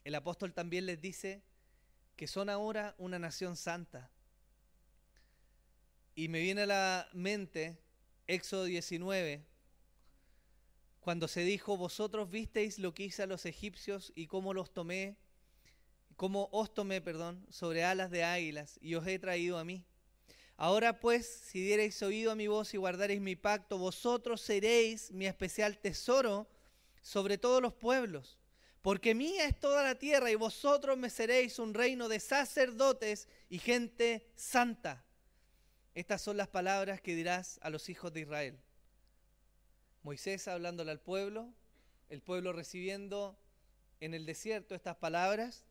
El 0.03 0.15
apóstol 0.15 0.55
también 0.55 0.87
les 0.87 1.01
dice 1.01 1.43
que 2.17 2.27
son 2.27 2.49
ahora 2.49 2.95
una 2.97 3.19
nación 3.19 3.57
santa. 3.57 4.11
Y 6.15 6.29
me 6.29 6.41
viene 6.41 6.63
a 6.63 6.67
la 6.67 7.09
mente 7.13 7.79
Éxodo 8.27 8.65
19, 8.65 9.45
cuando 11.01 11.29
se 11.29 11.45
dijo, 11.45 11.77
vosotros 11.77 12.31
visteis 12.31 12.79
lo 12.79 12.95
que 12.95 13.05
hice 13.05 13.25
a 13.25 13.27
los 13.27 13.45
egipcios 13.45 14.11
y 14.15 14.27
cómo 14.27 14.55
los 14.55 14.73
tomé, 14.73 15.17
cómo 16.17 16.49
os 16.53 16.73
tomé, 16.73 17.01
perdón, 17.03 17.47
sobre 17.51 17.85
alas 17.85 18.11
de 18.11 18.25
águilas 18.25 18.79
y 18.81 18.95
os 18.95 19.07
he 19.07 19.19
traído 19.19 19.59
a 19.59 19.65
mí. 19.65 19.85
Ahora 20.63 21.01
pues, 21.01 21.27
si 21.27 21.63
diereis 21.63 22.03
oído 22.03 22.31
a 22.31 22.35
mi 22.35 22.47
voz 22.47 22.75
y 22.75 22.77
guardareis 22.77 23.23
mi 23.23 23.35
pacto, 23.35 23.79
vosotros 23.79 24.43
seréis 24.43 25.11
mi 25.11 25.25
especial 25.27 25.79
tesoro 25.79 26.47
sobre 27.01 27.39
todos 27.39 27.63
los 27.63 27.73
pueblos. 27.73 28.37
Porque 28.83 29.15
mía 29.15 29.47
es 29.47 29.59
toda 29.59 29.83
la 29.83 29.95
tierra 29.95 30.31
y 30.31 30.35
vosotros 30.35 30.99
me 30.99 31.09
seréis 31.09 31.59
un 31.59 31.73
reino 31.73 32.11
de 32.11 32.21
sacerdotes 32.21 33.27
y 33.49 33.59
gente 33.59 34.31
santa. 34.37 35.03
Estas 35.95 36.21
son 36.21 36.37
las 36.37 36.49
palabras 36.49 37.01
que 37.01 37.15
dirás 37.15 37.59
a 37.63 37.71
los 37.71 37.89
hijos 37.89 38.13
de 38.13 38.21
Israel. 38.21 38.59
Moisés 40.03 40.47
hablándole 40.47 40.91
al 40.91 41.01
pueblo, 41.01 41.55
el 42.11 42.21
pueblo 42.21 42.53
recibiendo 42.53 43.35
en 44.01 44.13
el 44.13 44.27
desierto 44.27 44.75
estas 44.75 44.97
palabras, 44.97 45.65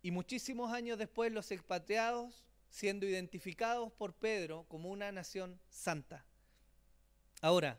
y 0.00 0.12
muchísimos 0.12 0.72
años 0.72 0.96
después 0.96 1.32
los 1.32 1.50
expatriados 1.50 2.44
siendo 2.70 3.06
identificados 3.06 3.92
por 3.92 4.14
Pedro 4.14 4.64
como 4.68 4.90
una 4.90 5.12
nación 5.12 5.60
santa. 5.68 6.24
Ahora, 7.42 7.78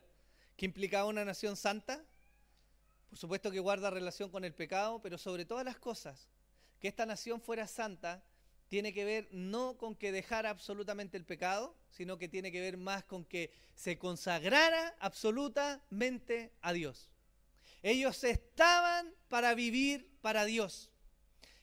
¿qué 0.58 0.66
implicaba 0.66 1.06
una 1.06 1.26
nación 1.26 1.56
santa? 1.56 2.04
Por 3.10 3.18
supuesto 3.18 3.52
que 3.52 3.60
guarda 3.60 3.90
relación 3.90 4.30
con 4.30 4.46
el 4.46 4.54
pecado, 4.54 5.02
pero 5.02 5.18
sobre 5.18 5.46
todas 5.46 5.66
las 5.66 5.78
cosas, 5.78 6.30
que 6.80 6.88
esta 6.88 7.06
nación 7.06 7.42
fuera 7.42 7.68
santa 7.68 8.24
tiene 8.68 8.94
que 8.94 9.04
ver 9.04 9.28
no 9.32 9.78
con 9.78 9.96
que 9.96 10.12
dejara 10.12 10.50
absolutamente 10.50 11.18
el 11.18 11.26
pecado, 11.26 11.76
sino 11.90 12.18
que 12.18 12.30
tiene 12.30 12.52
que 12.52 12.62
ver 12.62 12.78
más 12.78 13.04
con 13.04 13.26
que 13.26 13.52
se 13.76 13.98
consagrara 13.98 14.96
absolutamente 15.00 16.54
a 16.62 16.72
Dios. 16.72 17.10
Ellos 17.84 18.24
estaban 18.24 19.14
para 19.28 19.56
vivir 19.56 20.10
para 20.22 20.46
Dios. 20.46 20.91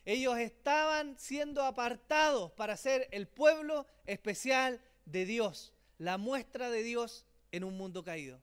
Ellos 0.05 0.37
estaban 0.37 1.17
siendo 1.17 1.63
apartados 1.63 2.51
para 2.53 2.77
ser 2.77 3.07
el 3.11 3.27
pueblo 3.27 3.85
especial 4.05 4.81
de 5.05 5.25
Dios, 5.25 5.73
la 5.97 6.17
muestra 6.17 6.69
de 6.69 6.83
Dios 6.83 7.25
en 7.51 7.63
un 7.63 7.77
mundo 7.77 8.03
caído. 8.03 8.41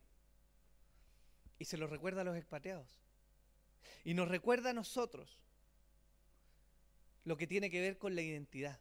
Y 1.59 1.65
se 1.65 1.77
lo 1.77 1.87
recuerda 1.87 2.21
a 2.21 2.25
los 2.25 2.37
expatriados. 2.37 2.97
Y 4.05 4.15
nos 4.15 4.29
recuerda 4.29 4.71
a 4.71 4.75
nosotros 4.75 5.39
lo 7.25 7.37
que 7.37 7.47
tiene 7.47 7.71
que 7.71 7.81
ver 7.81 7.99
con 7.99 8.15
la 8.15 8.23
identidad. 8.23 8.79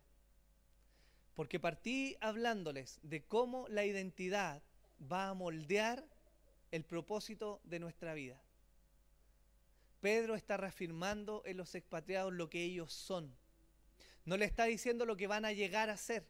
Porque 1.33 1.59
partí 1.59 2.15
hablándoles 2.21 2.99
de 3.01 3.23
cómo 3.23 3.67
la 3.69 3.85
identidad 3.85 4.61
va 5.11 5.29
a 5.29 5.33
moldear 5.33 6.05
el 6.71 6.83
propósito 6.83 7.61
de 7.63 7.79
nuestra 7.79 8.13
vida. 8.13 8.41
Pedro 10.01 10.36
está 10.36 10.58
reafirmando 10.58 11.41
en 11.45 11.58
los 11.58 11.75
expatriados 11.75 12.34
lo 12.34 12.49
que 12.49 12.63
ellos 12.63 12.93
son. 12.93 13.36
No 14.25 14.38
le 14.38 14.45
está 14.45 14.65
diciendo 14.65 15.05
lo 15.05 15.17
que 15.17 15.27
van 15.27 15.45
a 15.45 15.51
llegar 15.51 15.89
a 15.89 15.97
ser. 15.97 16.27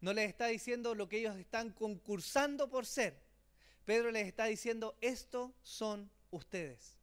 No 0.00 0.12
les 0.12 0.28
está 0.28 0.46
diciendo 0.46 0.94
lo 0.94 1.08
que 1.08 1.18
ellos 1.18 1.36
están 1.36 1.72
concursando 1.72 2.68
por 2.68 2.86
ser. 2.86 3.20
Pedro 3.84 4.10
les 4.10 4.26
está 4.26 4.44
diciendo, 4.44 4.96
esto 5.00 5.54
son 5.62 6.10
ustedes. 6.30 6.94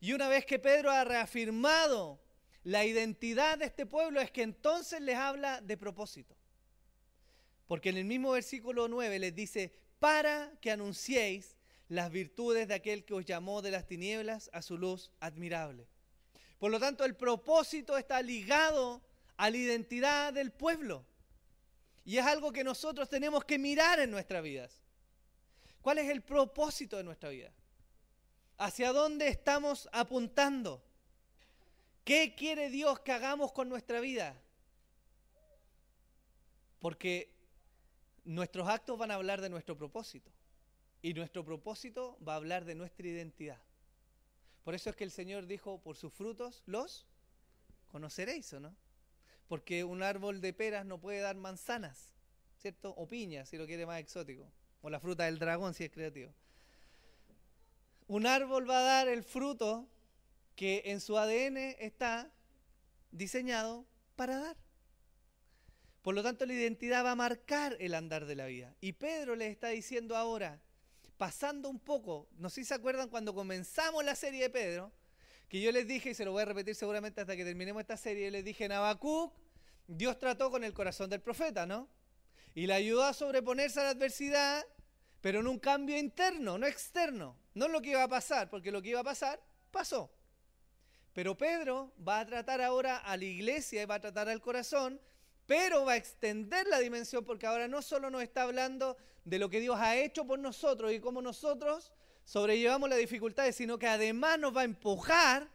Y 0.00 0.12
una 0.12 0.28
vez 0.28 0.46
que 0.46 0.58
Pedro 0.58 0.90
ha 0.90 1.04
reafirmado 1.04 2.20
la 2.62 2.84
identidad 2.84 3.58
de 3.58 3.66
este 3.66 3.86
pueblo, 3.86 4.20
es 4.20 4.30
que 4.30 4.42
entonces 4.42 5.00
les 5.00 5.16
habla 5.16 5.60
de 5.60 5.76
propósito. 5.76 6.36
Porque 7.66 7.90
en 7.90 7.96
el 7.98 8.04
mismo 8.04 8.32
versículo 8.32 8.88
9 8.88 9.18
les 9.18 9.34
dice, 9.34 9.72
para 9.98 10.52
que 10.60 10.70
anunciéis 10.70 11.56
las 11.90 12.12
virtudes 12.12 12.68
de 12.68 12.74
aquel 12.74 13.04
que 13.04 13.14
os 13.14 13.24
llamó 13.24 13.62
de 13.62 13.72
las 13.72 13.84
tinieblas 13.84 14.48
a 14.52 14.62
su 14.62 14.78
luz 14.78 15.10
admirable. 15.18 15.88
Por 16.60 16.70
lo 16.70 16.78
tanto, 16.78 17.04
el 17.04 17.16
propósito 17.16 17.98
está 17.98 18.22
ligado 18.22 19.02
a 19.36 19.50
la 19.50 19.56
identidad 19.56 20.32
del 20.32 20.52
pueblo. 20.52 21.04
Y 22.04 22.18
es 22.18 22.24
algo 22.24 22.52
que 22.52 22.62
nosotros 22.62 23.08
tenemos 23.08 23.44
que 23.44 23.58
mirar 23.58 23.98
en 23.98 24.12
nuestras 24.12 24.40
vidas. 24.40 24.80
¿Cuál 25.82 25.98
es 25.98 26.08
el 26.08 26.22
propósito 26.22 26.96
de 26.96 27.02
nuestra 27.02 27.30
vida? 27.30 27.52
¿Hacia 28.56 28.92
dónde 28.92 29.26
estamos 29.26 29.88
apuntando? 29.92 30.84
¿Qué 32.04 32.36
quiere 32.36 32.70
Dios 32.70 33.00
que 33.00 33.10
hagamos 33.10 33.50
con 33.50 33.68
nuestra 33.68 33.98
vida? 33.98 34.40
Porque 36.78 37.34
nuestros 38.24 38.68
actos 38.68 38.96
van 38.96 39.10
a 39.10 39.14
hablar 39.14 39.40
de 39.40 39.50
nuestro 39.50 39.76
propósito. 39.76 40.30
Y 41.02 41.14
nuestro 41.14 41.44
propósito 41.44 42.18
va 42.26 42.34
a 42.34 42.36
hablar 42.36 42.64
de 42.64 42.74
nuestra 42.74 43.06
identidad. 43.06 43.60
Por 44.64 44.74
eso 44.74 44.90
es 44.90 44.96
que 44.96 45.04
el 45.04 45.10
Señor 45.10 45.46
dijo, 45.46 45.80
por 45.80 45.96
sus 45.96 46.12
frutos 46.12 46.62
los 46.66 47.06
conoceréis, 47.88 48.52
¿o 48.52 48.60
no? 48.60 48.74
Porque 49.48 49.84
un 49.84 50.02
árbol 50.02 50.40
de 50.40 50.52
peras 50.52 50.84
no 50.86 51.00
puede 51.00 51.20
dar 51.20 51.36
manzanas, 51.36 52.14
¿cierto? 52.58 52.94
O 52.96 53.08
piñas, 53.08 53.48
si 53.48 53.56
lo 53.56 53.66
quiere 53.66 53.86
más 53.86 54.00
exótico. 54.00 54.50
O 54.82 54.90
la 54.90 55.00
fruta 55.00 55.24
del 55.24 55.38
dragón, 55.38 55.74
si 55.74 55.84
es 55.84 55.90
creativo. 55.90 56.32
Un 58.06 58.26
árbol 58.26 58.68
va 58.68 58.78
a 58.78 58.82
dar 58.82 59.08
el 59.08 59.22
fruto 59.22 59.88
que 60.56 60.82
en 60.86 61.00
su 61.00 61.16
ADN 61.16 61.56
está 61.78 62.30
diseñado 63.10 63.86
para 64.16 64.38
dar. 64.38 64.56
Por 66.02 66.14
lo 66.14 66.22
tanto, 66.22 66.46
la 66.46 66.54
identidad 66.54 67.04
va 67.04 67.12
a 67.12 67.16
marcar 67.16 67.76
el 67.80 67.94
andar 67.94 68.26
de 68.26 68.34
la 68.34 68.46
vida. 68.46 68.74
Y 68.80 68.92
Pedro 68.92 69.36
le 69.36 69.48
está 69.48 69.68
diciendo 69.68 70.16
ahora, 70.16 70.60
pasando 71.20 71.68
un 71.68 71.78
poco, 71.78 72.30
no 72.38 72.48
sé 72.48 72.62
si 72.62 72.64
se 72.64 72.72
acuerdan 72.72 73.10
cuando 73.10 73.34
comenzamos 73.34 74.02
la 74.02 74.14
serie 74.14 74.40
de 74.40 74.48
Pedro, 74.48 74.90
que 75.50 75.60
yo 75.60 75.70
les 75.70 75.86
dije, 75.86 76.08
y 76.08 76.14
se 76.14 76.24
lo 76.24 76.32
voy 76.32 76.40
a 76.40 76.46
repetir 76.46 76.74
seguramente 76.74 77.20
hasta 77.20 77.36
que 77.36 77.44
terminemos 77.44 77.82
esta 77.82 77.98
serie, 77.98 78.30
les 78.30 78.42
dije 78.42 78.64
en 78.64 78.72
Habacuc, 78.72 79.30
Dios 79.86 80.18
trató 80.18 80.50
con 80.50 80.64
el 80.64 80.72
corazón 80.72 81.10
del 81.10 81.20
profeta, 81.20 81.66
¿no? 81.66 81.90
Y 82.54 82.66
le 82.66 82.72
ayudó 82.72 83.04
a 83.04 83.12
sobreponerse 83.12 83.80
a 83.80 83.82
la 83.82 83.90
adversidad, 83.90 84.64
pero 85.20 85.40
en 85.40 85.46
un 85.46 85.58
cambio 85.58 85.98
interno, 85.98 86.56
no 86.56 86.66
externo. 86.66 87.36
No 87.52 87.68
lo 87.68 87.82
que 87.82 87.90
iba 87.90 88.02
a 88.02 88.08
pasar, 88.08 88.48
porque 88.48 88.72
lo 88.72 88.80
que 88.80 88.88
iba 88.88 89.00
a 89.00 89.04
pasar, 89.04 89.42
pasó. 89.70 90.10
Pero 91.12 91.36
Pedro 91.36 91.92
va 91.98 92.20
a 92.20 92.26
tratar 92.26 92.62
ahora 92.62 92.96
a 92.96 93.18
la 93.18 93.24
iglesia 93.26 93.82
y 93.82 93.84
va 93.84 93.96
a 93.96 94.00
tratar 94.00 94.30
al 94.30 94.40
corazón 94.40 94.98
pero 95.50 95.84
va 95.84 95.94
a 95.94 95.96
extender 95.96 96.64
la 96.68 96.78
dimensión 96.78 97.24
porque 97.24 97.44
ahora 97.44 97.66
no 97.66 97.82
solo 97.82 98.08
nos 98.08 98.22
está 98.22 98.42
hablando 98.42 98.96
de 99.24 99.40
lo 99.40 99.50
que 99.50 99.58
Dios 99.58 99.76
ha 99.80 99.96
hecho 99.96 100.24
por 100.24 100.38
nosotros 100.38 100.92
y 100.92 101.00
cómo 101.00 101.22
nosotros 101.22 101.90
sobrellevamos 102.24 102.88
las 102.88 103.00
dificultades, 103.00 103.56
sino 103.56 103.76
que 103.76 103.88
además 103.88 104.38
nos 104.38 104.56
va 104.56 104.60
a 104.60 104.64
empujar 104.64 105.50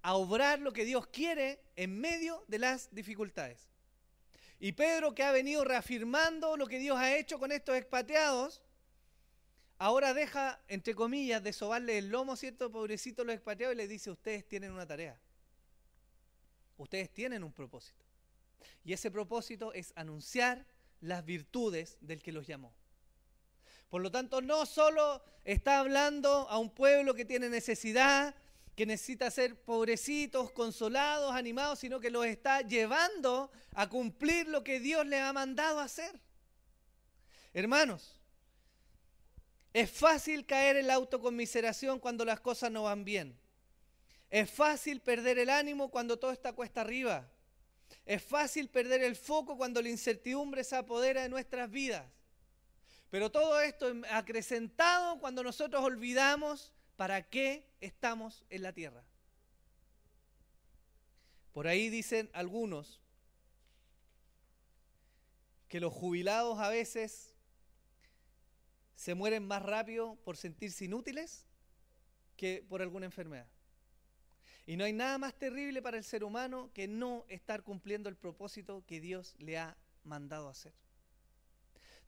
a 0.00 0.14
obrar 0.14 0.60
lo 0.60 0.72
que 0.72 0.86
Dios 0.86 1.08
quiere 1.08 1.60
en 1.76 2.00
medio 2.00 2.42
de 2.48 2.58
las 2.58 2.88
dificultades. 2.94 3.68
Y 4.58 4.72
Pedro, 4.72 5.14
que 5.14 5.24
ha 5.24 5.30
venido 5.30 5.62
reafirmando 5.62 6.56
lo 6.56 6.66
que 6.66 6.78
Dios 6.78 6.96
ha 6.96 7.14
hecho 7.14 7.38
con 7.38 7.52
estos 7.52 7.76
expatriados, 7.76 8.62
ahora 9.76 10.14
deja, 10.14 10.58
entre 10.68 10.94
comillas, 10.94 11.42
de 11.42 11.52
sobarle 11.52 11.98
el 11.98 12.08
lomo, 12.08 12.34
¿cierto? 12.34 12.72
Pobrecito 12.72 13.24
los 13.24 13.34
expatriados 13.34 13.74
y 13.74 13.76
les 13.76 13.90
dice, 13.90 14.10
ustedes 14.10 14.48
tienen 14.48 14.72
una 14.72 14.86
tarea. 14.86 15.20
Ustedes 16.78 17.12
tienen 17.12 17.44
un 17.44 17.52
propósito. 17.52 18.01
Y 18.84 18.92
ese 18.92 19.10
propósito 19.10 19.72
es 19.72 19.92
anunciar 19.96 20.66
las 21.00 21.24
virtudes 21.24 21.98
del 22.00 22.22
que 22.22 22.32
los 22.32 22.46
llamó. 22.46 22.74
Por 23.88 24.00
lo 24.00 24.10
tanto, 24.10 24.40
no 24.40 24.64
solo 24.64 25.22
está 25.44 25.78
hablando 25.78 26.48
a 26.48 26.58
un 26.58 26.70
pueblo 26.70 27.14
que 27.14 27.24
tiene 27.24 27.48
necesidad, 27.48 28.34
que 28.74 28.86
necesita 28.86 29.30
ser 29.30 29.54
pobrecitos, 29.54 30.50
consolados, 30.52 31.34
animados, 31.34 31.80
sino 31.80 32.00
que 32.00 32.10
los 32.10 32.24
está 32.24 32.62
llevando 32.62 33.50
a 33.74 33.88
cumplir 33.88 34.48
lo 34.48 34.64
que 34.64 34.80
Dios 34.80 35.06
le 35.06 35.20
ha 35.20 35.32
mandado 35.32 35.80
hacer. 35.80 36.18
Hermanos, 37.52 38.18
es 39.74 39.90
fácil 39.90 40.46
caer 40.46 40.76
en 40.76 40.86
la 40.86 40.94
autoconmiseración 40.94 41.98
cuando 41.98 42.24
las 42.24 42.40
cosas 42.40 42.70
no 42.70 42.84
van 42.84 43.04
bien. 43.04 43.38
Es 44.30 44.50
fácil 44.50 45.00
perder 45.00 45.38
el 45.38 45.50
ánimo 45.50 45.90
cuando 45.90 46.18
todo 46.18 46.32
está 46.32 46.54
cuesta 46.54 46.80
arriba. 46.80 47.28
Es 48.04 48.22
fácil 48.22 48.68
perder 48.68 49.02
el 49.02 49.16
foco 49.16 49.56
cuando 49.56 49.80
la 49.82 49.88
incertidumbre 49.88 50.64
se 50.64 50.76
apodera 50.76 51.22
de 51.22 51.28
nuestras 51.28 51.70
vidas. 51.70 52.04
Pero 53.10 53.30
todo 53.30 53.60
esto 53.60 53.90
es 53.90 53.96
acrecentado 54.10 55.20
cuando 55.20 55.42
nosotros 55.42 55.82
olvidamos 55.84 56.72
para 56.96 57.28
qué 57.28 57.68
estamos 57.80 58.44
en 58.48 58.62
la 58.62 58.72
tierra. 58.72 59.04
Por 61.52 61.66
ahí 61.66 61.90
dicen 61.90 62.30
algunos 62.32 63.00
que 65.68 65.80
los 65.80 65.92
jubilados 65.92 66.58
a 66.58 66.68
veces 66.68 67.34
se 68.94 69.14
mueren 69.14 69.46
más 69.46 69.62
rápido 69.62 70.16
por 70.24 70.36
sentirse 70.36 70.84
inútiles 70.84 71.46
que 72.36 72.64
por 72.68 72.82
alguna 72.82 73.06
enfermedad. 73.06 73.46
Y 74.66 74.76
no 74.76 74.84
hay 74.84 74.92
nada 74.92 75.18
más 75.18 75.34
terrible 75.34 75.82
para 75.82 75.96
el 75.96 76.04
ser 76.04 76.22
humano 76.22 76.70
que 76.72 76.86
no 76.86 77.24
estar 77.28 77.62
cumpliendo 77.62 78.08
el 78.08 78.16
propósito 78.16 78.84
que 78.86 79.00
Dios 79.00 79.34
le 79.38 79.58
ha 79.58 79.76
mandado 80.04 80.48
hacer. 80.48 80.72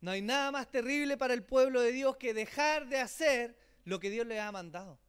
No 0.00 0.12
hay 0.12 0.22
nada 0.22 0.52
más 0.52 0.70
terrible 0.70 1.16
para 1.16 1.34
el 1.34 1.42
pueblo 1.42 1.80
de 1.80 1.90
Dios 1.90 2.16
que 2.16 2.34
dejar 2.34 2.88
de 2.88 3.00
hacer 3.00 3.56
lo 3.84 3.98
que 3.98 4.10
Dios 4.10 4.26
le 4.26 4.40
ha 4.40 4.52
mandado. 4.52 5.00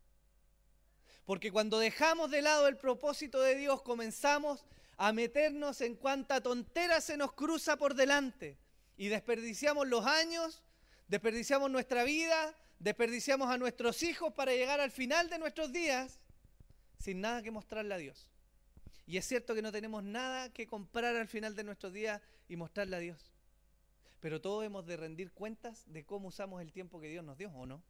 Porque 1.26 1.52
cuando 1.52 1.80
dejamos 1.80 2.32
de 2.32 2.42
lado 2.42 2.68
el 2.68 2.78
propósito 2.78 3.42
de 3.42 3.56
Dios, 3.56 3.82
comenzamos 3.82 4.66
a 4.98 5.12
meternos 5.12 5.82
en 5.82 5.96
cuanta 5.96 6.42
tontera 6.42 7.02
se 7.02 7.18
nos 7.18 7.34
cruza 7.34 7.78
por 7.78 7.96
delante. 7.96 8.58
Y 8.98 9.10
desperdiciamos 9.10 9.88
los 9.88 10.06
años, 10.06 10.64
desperdiciamos 11.08 11.70
nuestra 11.70 12.04
vida, 12.04 12.56
desperdiciamos 12.80 13.50
a 13.50 13.58
nuestros 13.58 14.02
hijos 14.04 14.34
para 14.34 14.54
llegar 14.54 14.80
al 14.80 14.92
final 14.92 15.30
de 15.30 15.40
nuestros 15.40 15.72
días 15.72 16.20
sin 17.06 17.22
nada 17.22 17.44
que 17.44 17.52
mostrarle 17.52 17.94
a 17.94 18.00
Dios. 18.00 18.28
Y 19.06 19.18
es 19.18 19.26
cierto 19.26 19.54
que 19.54 19.62
no 19.62 19.72
tenemos 19.72 20.04
nada 20.04 20.52
que 20.52 20.66
comprar 20.66 21.16
al 21.16 21.28
final 21.28 21.56
de 21.56 21.64
nuestros 21.64 21.94
días 21.94 22.20
y 22.50 22.56
mostrarle 22.56 22.96
a 22.96 23.00
Dios. 23.00 23.32
Pero 24.22 24.42
todos 24.42 24.66
hemos 24.66 24.88
de 24.88 24.98
rendir 24.98 25.32
cuentas 25.32 25.84
de 25.86 26.04
cómo 26.04 26.30
usamos 26.30 26.64
el 26.64 26.72
tiempo 26.72 27.00
que 27.00 27.08
Dios 27.08 27.24
nos 27.24 27.38
dio, 27.38 27.52
¿o 27.52 27.68
no? 27.68 27.84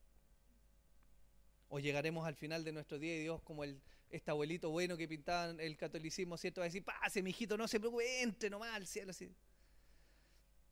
O 1.70 1.80
llegaremos 1.80 2.28
al 2.28 2.36
final 2.36 2.66
de 2.66 2.74
nuestro 2.74 3.00
día 3.00 3.16
y 3.16 3.22
Dios, 3.22 3.42
como 3.44 3.64
el, 3.64 3.82
este 4.10 4.32
abuelito 4.32 4.70
bueno 4.70 4.98
que 4.98 5.08
pintaba 5.08 5.52
el 5.64 5.78
catolicismo, 5.78 6.36
¿cierto? 6.38 6.60
Va 6.60 6.66
a 6.66 6.68
decir, 6.68 6.84
pase, 6.84 7.24
mi 7.24 7.30
hijito, 7.30 7.56
no 7.56 7.70
se 7.70 7.80
preocupe, 7.80 8.22
entre 8.22 8.50
nomás 8.50 8.76
al 8.76 8.86
cielo. 8.86 9.12
Así. 9.12 9.34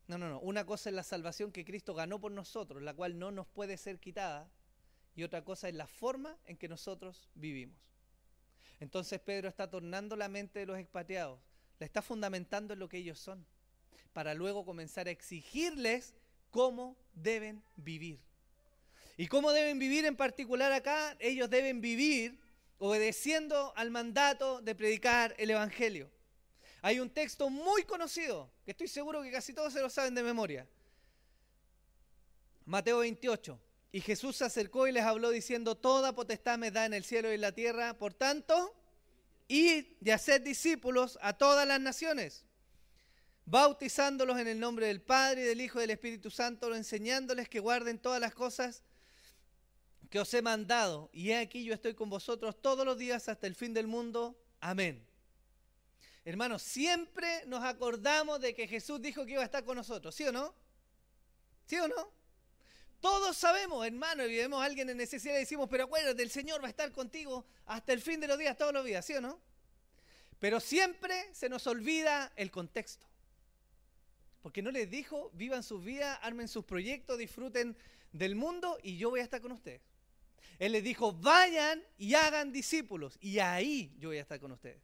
No, 0.07 0.17
no, 0.17 0.27
no. 0.27 0.41
Una 0.41 0.65
cosa 0.65 0.89
es 0.89 0.95
la 0.95 1.03
salvación 1.03 1.53
que 1.53 1.63
Cristo 1.63 1.93
ganó 1.93 2.19
por 2.19 2.33
nosotros, 2.33 2.83
la 2.83 2.93
cual 2.93 3.17
no 3.17 3.31
nos 3.31 3.47
puede 3.47 3.77
ser 3.77 4.01
quitada. 4.01 4.51
Y 5.15 5.23
otra 5.23 5.45
cosa 5.45 5.69
es 5.69 5.75
la 5.75 5.87
forma 5.87 6.37
en 6.43 6.57
que 6.57 6.67
nosotros 6.67 7.29
vivimos. 7.35 7.92
Entonces 8.83 9.17
Pedro 9.21 9.47
está 9.47 9.69
tornando 9.69 10.17
la 10.17 10.27
mente 10.27 10.59
de 10.59 10.65
los 10.65 10.77
expatriados, 10.77 11.39
la 11.79 11.85
está 11.85 12.01
fundamentando 12.01 12.73
en 12.73 12.79
lo 12.79 12.89
que 12.89 12.97
ellos 12.97 13.17
son, 13.17 13.45
para 14.11 14.33
luego 14.33 14.65
comenzar 14.65 15.07
a 15.07 15.11
exigirles 15.11 16.13
cómo 16.51 16.97
deben 17.13 17.63
vivir. 17.77 18.19
¿Y 19.15 19.27
cómo 19.27 19.53
deben 19.53 19.79
vivir 19.79 20.03
en 20.03 20.17
particular 20.17 20.73
acá? 20.73 21.15
Ellos 21.19 21.49
deben 21.49 21.79
vivir 21.79 22.37
obedeciendo 22.77 23.71
al 23.77 23.89
mandato 23.89 24.59
de 24.61 24.75
predicar 24.75 25.33
el 25.37 25.51
Evangelio. 25.51 26.11
Hay 26.81 26.99
un 26.99 27.09
texto 27.09 27.49
muy 27.49 27.83
conocido, 27.83 28.51
que 28.65 28.71
estoy 28.71 28.89
seguro 28.89 29.23
que 29.23 29.31
casi 29.31 29.53
todos 29.53 29.71
se 29.71 29.79
lo 29.79 29.89
saben 29.89 30.13
de 30.13 30.23
memoria. 30.23 30.67
Mateo 32.65 32.99
28. 32.99 33.57
Y 33.93 34.01
Jesús 34.01 34.37
se 34.37 34.45
acercó 34.45 34.87
y 34.87 34.91
les 34.91 35.03
habló 35.03 35.29
diciendo, 35.29 35.75
toda 35.75 36.15
potestad 36.15 36.57
me 36.57 36.71
da 36.71 36.87
en 36.87 36.95
el 36.95 37.03
cielo 37.03 37.31
y 37.31 37.35
en 37.35 37.41
la 37.41 37.51
tierra, 37.51 37.93
por 37.93 38.11
tanto, 38.11 38.75
y 39.47 39.85
haced 40.09 40.41
discípulos 40.41 41.19
a 41.21 41.33
todas 41.33 41.67
las 41.67 41.79
naciones, 41.79 42.43
bautizándolos 43.45 44.39
en 44.39 44.47
el 44.47 44.59
nombre 44.59 44.87
del 44.87 44.99
Padre 44.99 45.43
y 45.43 45.45
del 45.45 45.61
Hijo 45.61 45.77
y 45.77 45.81
del 45.81 45.91
Espíritu 45.91 46.31
Santo, 46.31 46.73
enseñándoles 46.73 47.47
que 47.47 47.59
guarden 47.59 47.99
todas 47.99 48.19
las 48.19 48.33
cosas 48.33 48.81
que 50.09 50.19
os 50.19 50.33
he 50.33 50.41
mandado. 50.41 51.11
Y 51.13 51.29
he 51.29 51.37
aquí 51.37 51.63
yo 51.63 51.75
estoy 51.75 51.93
con 51.93 52.09
vosotros 52.09 52.59
todos 52.59 52.87
los 52.87 52.97
días 52.97 53.29
hasta 53.29 53.45
el 53.45 53.53
fin 53.53 53.75
del 53.75 53.85
mundo. 53.85 54.35
Amén. 54.59 55.05
Hermanos, 56.25 56.63
siempre 56.63 57.45
nos 57.45 57.63
acordamos 57.63 58.41
de 58.41 58.55
que 58.55 58.67
Jesús 58.67 58.99
dijo 58.99 59.23
que 59.23 59.33
iba 59.33 59.43
a 59.43 59.45
estar 59.45 59.63
con 59.63 59.77
nosotros, 59.77 60.15
¿sí 60.15 60.23
o 60.23 60.31
no? 60.31 60.55
¿Sí 61.67 61.77
o 61.77 61.87
no? 61.87 62.22
Todos 63.03 63.35
sabemos, 63.35 63.85
hermano, 63.85 64.25
y 64.25 64.37
vemos 64.37 64.61
a 64.61 64.65
alguien 64.65 64.89
en 64.89 64.95
necesidad 64.95 65.35
y 65.35 65.39
decimos, 65.39 65.67
pero 65.69 65.83
acuérdate, 65.83 66.23
el 66.23 66.29
Señor 66.29 66.63
va 66.63 66.67
a 66.67 66.69
estar 66.69 66.89
contigo 66.93 67.45
hasta 67.65 67.91
el 67.91 67.99
fin 67.99 68.21
de 68.21 68.29
los 68.29 68.37
días, 68.37 68.57
todos 68.57 68.73
los 68.73 68.85
días, 68.85 69.05
¿sí 69.05 69.13
o 69.13 69.19
no? 69.19 69.41
Pero 70.39 70.61
siempre 70.61 71.27
se 71.33 71.49
nos 71.49 71.67
olvida 71.67 72.31
el 72.37 72.49
contexto. 72.49 73.05
Porque 74.41 74.61
no 74.61 74.71
les 74.71 74.89
dijo, 74.89 75.31
vivan 75.33 75.63
sus 75.63 75.83
vidas, 75.83 76.17
armen 76.21 76.47
sus 76.47 76.63
proyectos, 76.63 77.17
disfruten 77.17 77.75
del 78.13 78.37
mundo 78.37 78.77
y 78.81 78.95
yo 78.95 79.09
voy 79.09 79.19
a 79.19 79.23
estar 79.23 79.41
con 79.41 79.51
ustedes. 79.51 79.81
Él 80.57 80.71
les 80.71 80.83
dijo, 80.85 81.11
vayan 81.11 81.83
y 81.97 82.13
hagan 82.13 82.53
discípulos 82.53 83.17
y 83.19 83.39
ahí 83.39 83.93
yo 83.99 84.07
voy 84.07 84.19
a 84.19 84.21
estar 84.21 84.39
con 84.39 84.53
ustedes. 84.53 84.81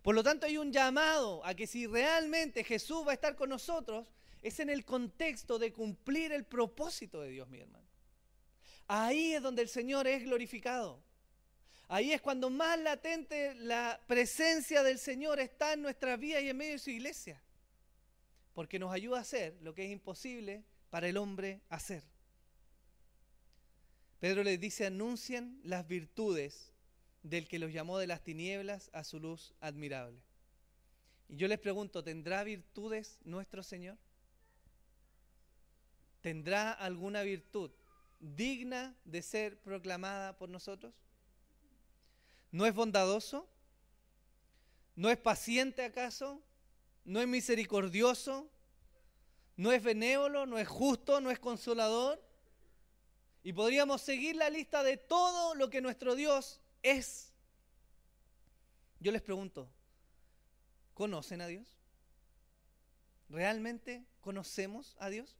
Por 0.00 0.14
lo 0.14 0.22
tanto, 0.22 0.46
hay 0.46 0.56
un 0.56 0.72
llamado 0.72 1.44
a 1.44 1.52
que 1.52 1.66
si 1.66 1.86
realmente 1.86 2.64
Jesús 2.64 3.06
va 3.06 3.10
a 3.10 3.14
estar 3.14 3.36
con 3.36 3.50
nosotros, 3.50 4.06
es 4.42 4.60
en 4.60 4.70
el 4.70 4.84
contexto 4.84 5.58
de 5.58 5.72
cumplir 5.72 6.32
el 6.32 6.44
propósito 6.44 7.20
de 7.20 7.30
Dios, 7.30 7.48
mi 7.48 7.60
hermano. 7.60 7.86
Ahí 8.86 9.34
es 9.34 9.42
donde 9.42 9.62
el 9.62 9.68
Señor 9.68 10.06
es 10.06 10.22
glorificado. 10.24 11.02
Ahí 11.88 12.12
es 12.12 12.20
cuando 12.20 12.50
más 12.50 12.78
latente 12.78 13.54
la 13.54 14.00
presencia 14.06 14.82
del 14.82 14.98
Señor 14.98 15.40
está 15.40 15.72
en 15.72 15.82
nuestras 15.82 16.18
vidas 16.18 16.42
y 16.42 16.50
en 16.50 16.56
medio 16.56 16.72
de 16.72 16.78
su 16.78 16.90
iglesia. 16.90 17.42
Porque 18.54 18.78
nos 18.78 18.92
ayuda 18.92 19.18
a 19.18 19.22
hacer 19.22 19.56
lo 19.62 19.74
que 19.74 19.84
es 19.84 19.90
imposible 19.90 20.64
para 20.90 21.08
el 21.08 21.16
hombre 21.16 21.60
hacer. 21.68 22.02
Pedro 24.20 24.42
les 24.42 24.58
dice, 24.58 24.86
anuncien 24.86 25.60
las 25.62 25.86
virtudes 25.86 26.72
del 27.22 27.46
que 27.46 27.58
los 27.58 27.72
llamó 27.72 27.98
de 27.98 28.06
las 28.06 28.22
tinieblas 28.22 28.90
a 28.92 29.04
su 29.04 29.20
luz 29.20 29.54
admirable. 29.60 30.20
Y 31.28 31.36
yo 31.36 31.46
les 31.46 31.58
pregunto, 31.58 32.02
¿tendrá 32.02 32.42
virtudes 32.42 33.20
nuestro 33.24 33.62
Señor? 33.62 33.98
¿Tendrá 36.28 36.72
alguna 36.72 37.22
virtud 37.22 37.70
digna 38.20 38.94
de 39.06 39.22
ser 39.22 39.58
proclamada 39.62 40.36
por 40.36 40.50
nosotros? 40.50 40.92
¿No 42.52 42.66
es 42.66 42.74
bondadoso? 42.74 43.48
¿No 44.94 45.08
es 45.08 45.16
paciente 45.16 45.82
acaso? 45.82 46.42
¿No 47.06 47.22
es 47.22 47.28
misericordioso? 47.28 48.46
¿No 49.56 49.72
es 49.72 49.82
benévolo? 49.82 50.44
¿No 50.44 50.58
es 50.58 50.68
justo? 50.68 51.18
¿No 51.22 51.30
es 51.30 51.38
consolador? 51.38 52.22
Y 53.42 53.54
podríamos 53.54 54.02
seguir 54.02 54.36
la 54.36 54.50
lista 54.50 54.82
de 54.82 54.98
todo 54.98 55.54
lo 55.54 55.70
que 55.70 55.80
nuestro 55.80 56.14
Dios 56.14 56.60
es. 56.82 57.32
Yo 59.00 59.12
les 59.12 59.22
pregunto, 59.22 59.66
¿conocen 60.92 61.40
a 61.40 61.46
Dios? 61.46 61.74
¿Realmente 63.30 64.04
conocemos 64.20 64.94
a 64.98 65.08
Dios? 65.08 65.34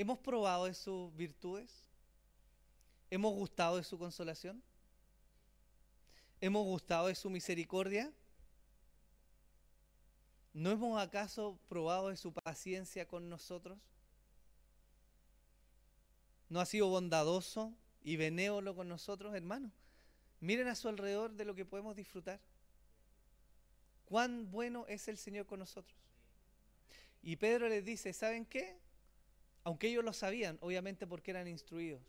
¿Hemos 0.00 0.18
probado 0.18 0.64
de 0.64 0.72
sus 0.72 1.14
virtudes? 1.14 1.70
¿Hemos 3.10 3.34
gustado 3.34 3.76
de 3.76 3.84
su 3.84 3.98
consolación? 3.98 4.62
¿Hemos 6.40 6.64
gustado 6.64 7.08
de 7.08 7.14
su 7.14 7.28
misericordia? 7.28 8.10
¿No 10.54 10.70
hemos 10.70 10.98
acaso 10.98 11.58
probado 11.68 12.08
de 12.08 12.16
su 12.16 12.32
paciencia 12.32 13.06
con 13.06 13.28
nosotros? 13.28 13.78
¿No 16.48 16.60
ha 16.60 16.64
sido 16.64 16.88
bondadoso 16.88 17.74
y 18.02 18.16
benévolo 18.16 18.74
con 18.74 18.88
nosotros, 18.88 19.34
hermanos? 19.34 19.70
Miren 20.40 20.68
a 20.68 20.76
su 20.76 20.88
alrededor 20.88 21.32
de 21.32 21.44
lo 21.44 21.54
que 21.54 21.66
podemos 21.66 21.94
disfrutar. 21.94 22.40
Cuán 24.06 24.50
bueno 24.50 24.86
es 24.88 25.08
el 25.08 25.18
Señor 25.18 25.44
con 25.44 25.58
nosotros. 25.58 25.98
Y 27.22 27.36
Pedro 27.36 27.68
les 27.68 27.84
dice, 27.84 28.14
¿saben 28.14 28.46
qué? 28.46 28.80
Aunque 29.64 29.88
ellos 29.88 30.04
lo 30.04 30.12
sabían, 30.12 30.58
obviamente 30.60 31.06
porque 31.06 31.30
eran 31.30 31.48
instruidos. 31.48 32.02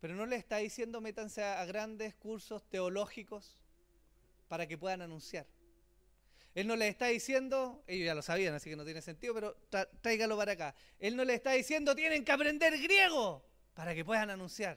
Pero 0.00 0.14
no 0.14 0.24
les 0.26 0.38
está 0.38 0.58
diciendo 0.58 1.00
métanse 1.00 1.42
a, 1.42 1.64
grandes 1.64 2.14
cursos 2.14 2.62
teológicos 2.68 3.60
para 4.48 4.66
que 4.66 4.78
puedan 4.78 5.02
anunciar. 5.02 5.46
Él 6.54 6.66
no 6.66 6.74
les 6.74 6.88
está 6.88 7.06
diciendo, 7.06 7.84
ellos 7.86 8.06
ya 8.06 8.14
lo 8.14 8.22
sabían, 8.22 8.54
así 8.54 8.70
que 8.70 8.76
no 8.76 8.84
tiene 8.84 9.02
sentido, 9.02 9.34
pero 9.34 9.56
tráigalo 10.00 10.36
para 10.36 10.52
acá. 10.52 10.74
Él 10.98 11.16
no 11.16 11.24
les 11.24 11.36
está 11.36 11.52
diciendo, 11.52 11.94
tienen 11.94 12.24
que 12.24 12.32
aprender 12.32 12.76
griego 12.80 13.44
para 13.74 13.94
que 13.94 14.04
puedan 14.04 14.30
anunciar. 14.30 14.76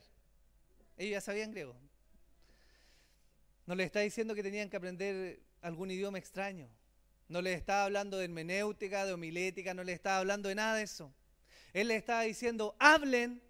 Ellos 0.97 1.13
ya 1.13 1.21
sabían 1.21 1.51
griego. 1.51 1.75
No 3.65 3.75
les 3.75 3.87
está 3.87 4.01
diciendo 4.01 4.35
que 4.35 4.43
tenían 4.43 4.69
que 4.69 4.77
aprender 4.77 5.39
algún 5.61 5.89
idioma 5.89 6.17
extraño. 6.17 6.69
No 7.29 7.41
les 7.41 7.57
está 7.57 7.85
hablando 7.85 8.17
de 8.17 8.25
hermenéutica, 8.25 9.05
de 9.05 9.13
homilética, 9.13 9.73
no 9.73 9.83
les 9.83 9.95
está 9.95 10.19
hablando 10.19 10.49
de 10.49 10.55
nada 10.55 10.75
de 10.75 10.83
eso. 10.83 11.13
Él 11.73 11.87
les 11.87 11.97
está 11.97 12.21
diciendo, 12.21 12.75
hablen 12.79 13.41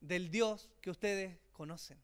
del 0.00 0.30
Dios 0.30 0.68
que 0.80 0.90
ustedes 0.90 1.38
conocen. 1.52 1.98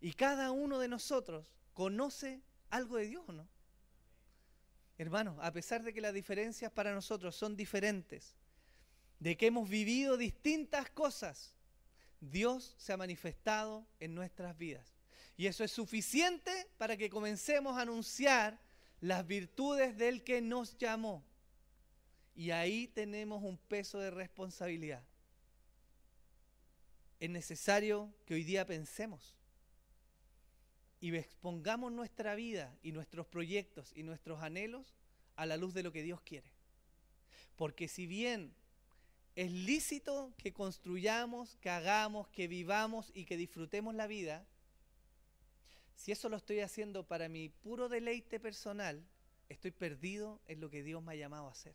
Y 0.00 0.12
cada 0.12 0.52
uno 0.52 0.78
de 0.78 0.88
nosotros 0.88 1.52
conoce 1.74 2.40
algo 2.70 2.96
de 2.96 3.06
Dios, 3.06 3.28
¿no? 3.28 3.48
Hermanos, 4.96 5.38
a 5.40 5.52
pesar 5.52 5.82
de 5.82 5.92
que 5.92 6.00
las 6.00 6.14
diferencias 6.14 6.72
para 6.72 6.92
nosotros 6.92 7.36
son 7.36 7.56
diferentes, 7.56 8.34
de 9.20 9.36
que 9.36 9.46
hemos 9.46 9.68
vivido 9.68 10.16
distintas 10.16 10.90
cosas, 10.90 11.54
Dios 12.20 12.74
se 12.78 12.92
ha 12.92 12.96
manifestado 12.96 13.86
en 14.00 14.14
nuestras 14.14 14.56
vidas. 14.56 14.98
Y 15.36 15.46
eso 15.46 15.62
es 15.62 15.70
suficiente 15.70 16.68
para 16.78 16.96
que 16.96 17.10
comencemos 17.10 17.76
a 17.76 17.82
anunciar 17.82 18.58
las 19.00 19.24
virtudes 19.24 19.96
del 19.96 20.24
que 20.24 20.40
nos 20.40 20.76
llamó. 20.76 21.24
Y 22.38 22.52
ahí 22.52 22.86
tenemos 22.86 23.42
un 23.42 23.58
peso 23.58 23.98
de 23.98 24.12
responsabilidad. 24.12 25.02
Es 27.18 27.28
necesario 27.28 28.14
que 28.26 28.34
hoy 28.34 28.44
día 28.44 28.64
pensemos 28.64 29.34
y 31.00 31.12
expongamos 31.16 31.90
nuestra 31.90 32.36
vida 32.36 32.78
y 32.80 32.92
nuestros 32.92 33.26
proyectos 33.26 33.90
y 33.92 34.04
nuestros 34.04 34.40
anhelos 34.40 34.94
a 35.34 35.46
la 35.46 35.56
luz 35.56 35.74
de 35.74 35.82
lo 35.82 35.90
que 35.90 36.04
Dios 36.04 36.20
quiere. 36.20 36.48
Porque 37.56 37.88
si 37.88 38.06
bien 38.06 38.54
es 39.34 39.50
lícito 39.50 40.32
que 40.38 40.52
construyamos, 40.52 41.56
que 41.56 41.70
hagamos, 41.70 42.28
que 42.28 42.46
vivamos 42.46 43.10
y 43.14 43.24
que 43.24 43.36
disfrutemos 43.36 43.96
la 43.96 44.06
vida, 44.06 44.46
si 45.96 46.12
eso 46.12 46.28
lo 46.28 46.36
estoy 46.36 46.60
haciendo 46.60 47.02
para 47.02 47.28
mi 47.28 47.48
puro 47.48 47.88
deleite 47.88 48.38
personal, 48.38 49.04
estoy 49.48 49.72
perdido 49.72 50.40
en 50.46 50.60
lo 50.60 50.70
que 50.70 50.84
Dios 50.84 51.02
me 51.02 51.14
ha 51.14 51.16
llamado 51.16 51.48
a 51.48 51.50
hacer. 51.50 51.74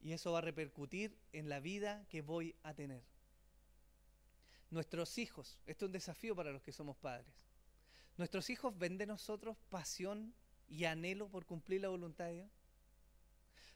Y 0.00 0.12
eso 0.12 0.32
va 0.32 0.38
a 0.38 0.42
repercutir 0.42 1.16
en 1.32 1.48
la 1.48 1.60
vida 1.60 2.06
que 2.08 2.22
voy 2.22 2.54
a 2.62 2.74
tener. 2.74 3.02
Nuestros 4.70 5.18
hijos, 5.18 5.58
esto 5.66 5.84
es 5.84 5.88
un 5.88 5.92
desafío 5.92 6.34
para 6.34 6.52
los 6.52 6.62
que 6.62 6.72
somos 6.72 6.96
padres. 6.96 7.48
Nuestros 8.16 8.50
hijos 8.50 8.76
ven 8.78 8.98
de 8.98 9.06
nosotros 9.06 9.56
pasión 9.68 10.34
y 10.68 10.84
anhelo 10.84 11.28
por 11.28 11.44
cumplir 11.44 11.80
la 11.80 11.88
voluntad 11.88 12.26
de 12.26 12.34
Dios. 12.34 12.50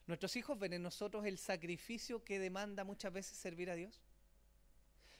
Nuestros 0.06 0.36
hijos 0.36 0.58
ven 0.58 0.74
en 0.74 0.82
nosotros 0.82 1.24
el 1.24 1.38
sacrificio 1.38 2.24
que 2.24 2.38
demanda 2.38 2.84
muchas 2.84 3.12
veces 3.12 3.36
servir 3.36 3.70
a 3.70 3.74
Dios. 3.74 4.02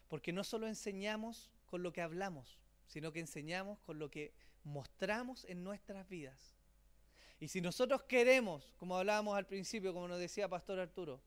Porque 0.08 0.32
no 0.32 0.44
solo 0.44 0.68
enseñamos 0.68 1.50
con 1.66 1.82
lo 1.82 1.92
que 1.92 2.02
hablamos, 2.02 2.60
sino 2.86 3.12
que 3.12 3.20
enseñamos 3.20 3.78
con 3.80 3.98
lo 3.98 4.10
que 4.10 4.34
mostramos 4.62 5.44
en 5.46 5.64
nuestras 5.64 6.08
vidas. 6.08 6.54
Y 7.44 7.48
si 7.48 7.60
nosotros 7.60 8.04
queremos, 8.04 8.72
como 8.78 8.96
hablábamos 8.96 9.36
al 9.36 9.46
principio, 9.46 9.92
como 9.92 10.08
nos 10.08 10.18
decía 10.18 10.48
Pastor 10.48 10.80
Arturo, 10.80 11.20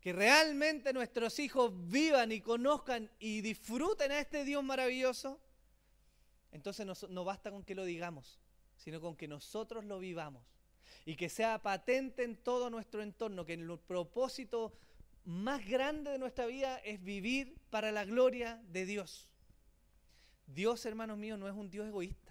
que 0.00 0.14
realmente 0.14 0.94
nuestros 0.94 1.38
hijos 1.40 1.70
vivan 1.90 2.32
y 2.32 2.40
conozcan 2.40 3.10
y 3.18 3.42
disfruten 3.42 4.10
a 4.10 4.18
este 4.18 4.46
Dios 4.46 4.64
maravilloso, 4.64 5.38
entonces 6.52 6.86
no, 7.10 7.22
basta 7.22 7.50
con 7.50 7.64
que 7.64 7.74
lo 7.74 7.84
digamos, 7.84 8.40
sino 8.78 8.98
con 8.98 9.14
que 9.14 9.28
nosotros 9.28 9.84
lo 9.84 9.98
vivamos 9.98 10.42
y 11.04 11.16
que 11.16 11.28
sea 11.28 11.62
patente 11.62 12.24
en 12.24 12.36
todo 12.36 12.70
nuestro 12.70 13.02
entorno, 13.02 13.44
que 13.44 13.52
el 13.52 13.78
propósito 13.78 14.72
más 15.26 15.68
grande 15.68 16.12
de 16.12 16.18
nuestra 16.18 16.46
vida 16.46 16.78
es 16.78 17.04
vivir 17.04 17.58
para 17.68 17.92
la 17.92 18.06
gloria 18.06 18.58
de 18.68 18.86
Dios. 18.86 19.28
Dios, 20.46 20.86
hermanos 20.86 21.18
míos, 21.18 21.38
no 21.38 21.46
es 21.46 21.52
un 21.52 21.68
Dios 21.68 21.86
egoísta. 21.86 22.27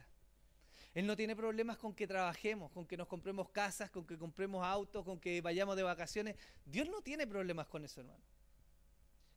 Él 0.98 1.06
no 1.06 1.16
tiene 1.16 1.36
problemas 1.36 1.78
con 1.78 1.94
que 1.94 2.08
trabajemos, 2.08 2.72
con 2.72 2.88
que 2.88 2.98
nos 2.98 3.06
compremos 3.06 3.50
casas, 3.50 3.92
con 3.92 4.04
que 4.04 4.18
compremos 4.18 4.66
autos, 4.66 5.06
con 5.06 5.20
que 5.20 5.42
vayamos 5.42 5.76
de 5.76 5.84
vacaciones. 5.84 6.36
Dios 6.66 6.90
no 6.90 7.04
tiene 7.04 7.28
problemas 7.28 7.68
con 7.68 7.86
eso, 7.86 8.02
hermano. 8.02 8.24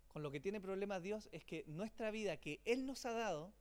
Con 0.09 0.23
lo 0.23 0.31
que 0.31 0.41
tiene 0.41 0.59
problemas 0.59 1.03
Dios 1.03 1.29
es 1.33 1.45
que 1.45 1.65
nuestra 1.67 2.11
vida 2.11 2.39
que 2.39 2.63
Él 2.65 2.87
nos 2.87 3.05
ha 3.05 3.13
dado 3.13 3.53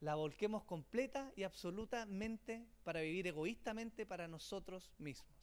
la 0.00 0.14
volquemos 0.14 0.64
completa 0.64 1.34
y 1.36 1.42
absolutamente 1.42 2.64
para 2.82 3.02
vivir 3.02 3.26
egoístamente 3.26 4.06
para 4.06 4.26
nosotros 4.26 4.90
mismos. 4.96 5.36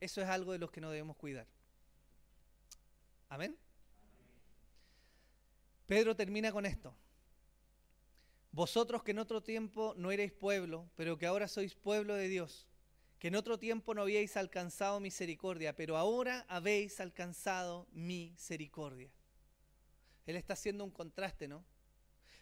Eso 0.00 0.22
es 0.22 0.28
algo 0.28 0.52
de 0.52 0.60
los 0.60 0.70
que 0.70 0.80
no 0.80 0.88
debemos 0.88 1.18
cuidar. 1.18 1.46
Amén. 3.28 3.54
Pedro 5.86 6.16
termina 6.16 6.50
con 6.52 6.64
esto. 6.64 6.96
Vosotros 8.52 9.02
que 9.02 9.12
en 9.12 9.18
otro 9.18 9.42
tiempo 9.42 9.94
no 9.96 10.12
erais 10.12 10.30
pueblo, 10.30 10.90
pero 10.94 11.16
que 11.16 11.26
ahora 11.26 11.48
sois 11.48 11.74
pueblo 11.74 12.14
de 12.14 12.28
Dios, 12.28 12.66
que 13.18 13.28
en 13.28 13.34
otro 13.34 13.58
tiempo 13.58 13.94
no 13.94 14.02
habíais 14.02 14.36
alcanzado 14.36 15.00
misericordia, 15.00 15.74
pero 15.74 15.96
ahora 15.96 16.44
habéis 16.48 17.00
alcanzado 17.00 17.88
misericordia. 17.92 19.10
Él 20.26 20.36
está 20.36 20.52
haciendo 20.52 20.84
un 20.84 20.90
contraste, 20.90 21.48
¿no? 21.48 21.64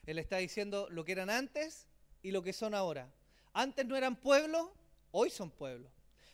Él 0.05 0.19
está 0.19 0.39
diciendo 0.39 0.89
lo 0.91 1.05
que 1.05 1.13
eran 1.13 1.31
antes 1.31 1.87
y 2.23 2.33
lo 2.33 2.43
que 2.43 2.53
son 2.53 2.75
ahora. 2.75 3.13
Antes 3.53 3.87
no 3.87 3.97
eran 3.97 4.17
pueblo, 4.17 4.75
hoy 5.13 5.31
son 5.31 5.51
pueblo. 5.51 5.91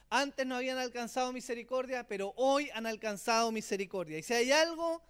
Antes 0.08 0.46
no 0.46 0.56
habían 0.56 0.78
alcanzado 0.78 1.32
misericordia, 1.32 2.06
pero 2.06 2.32
hoy 2.36 2.70
han 2.70 2.86
alcanzado 2.86 3.52
misericordia. 3.52 4.16
Y 4.16 4.22
si 4.22 4.32
hay 4.32 4.52
algo 4.52 5.02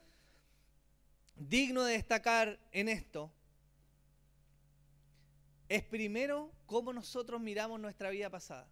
digno 1.36 1.84
de 1.84 1.92
destacar 1.92 2.58
en 2.72 2.88
esto, 2.88 3.30
es 5.68 5.82
primero 5.82 6.52
cómo 6.66 6.92
nosotros 6.92 7.40
miramos 7.40 7.80
nuestra 7.80 8.10
vida 8.10 8.30
pasada. 8.30 8.68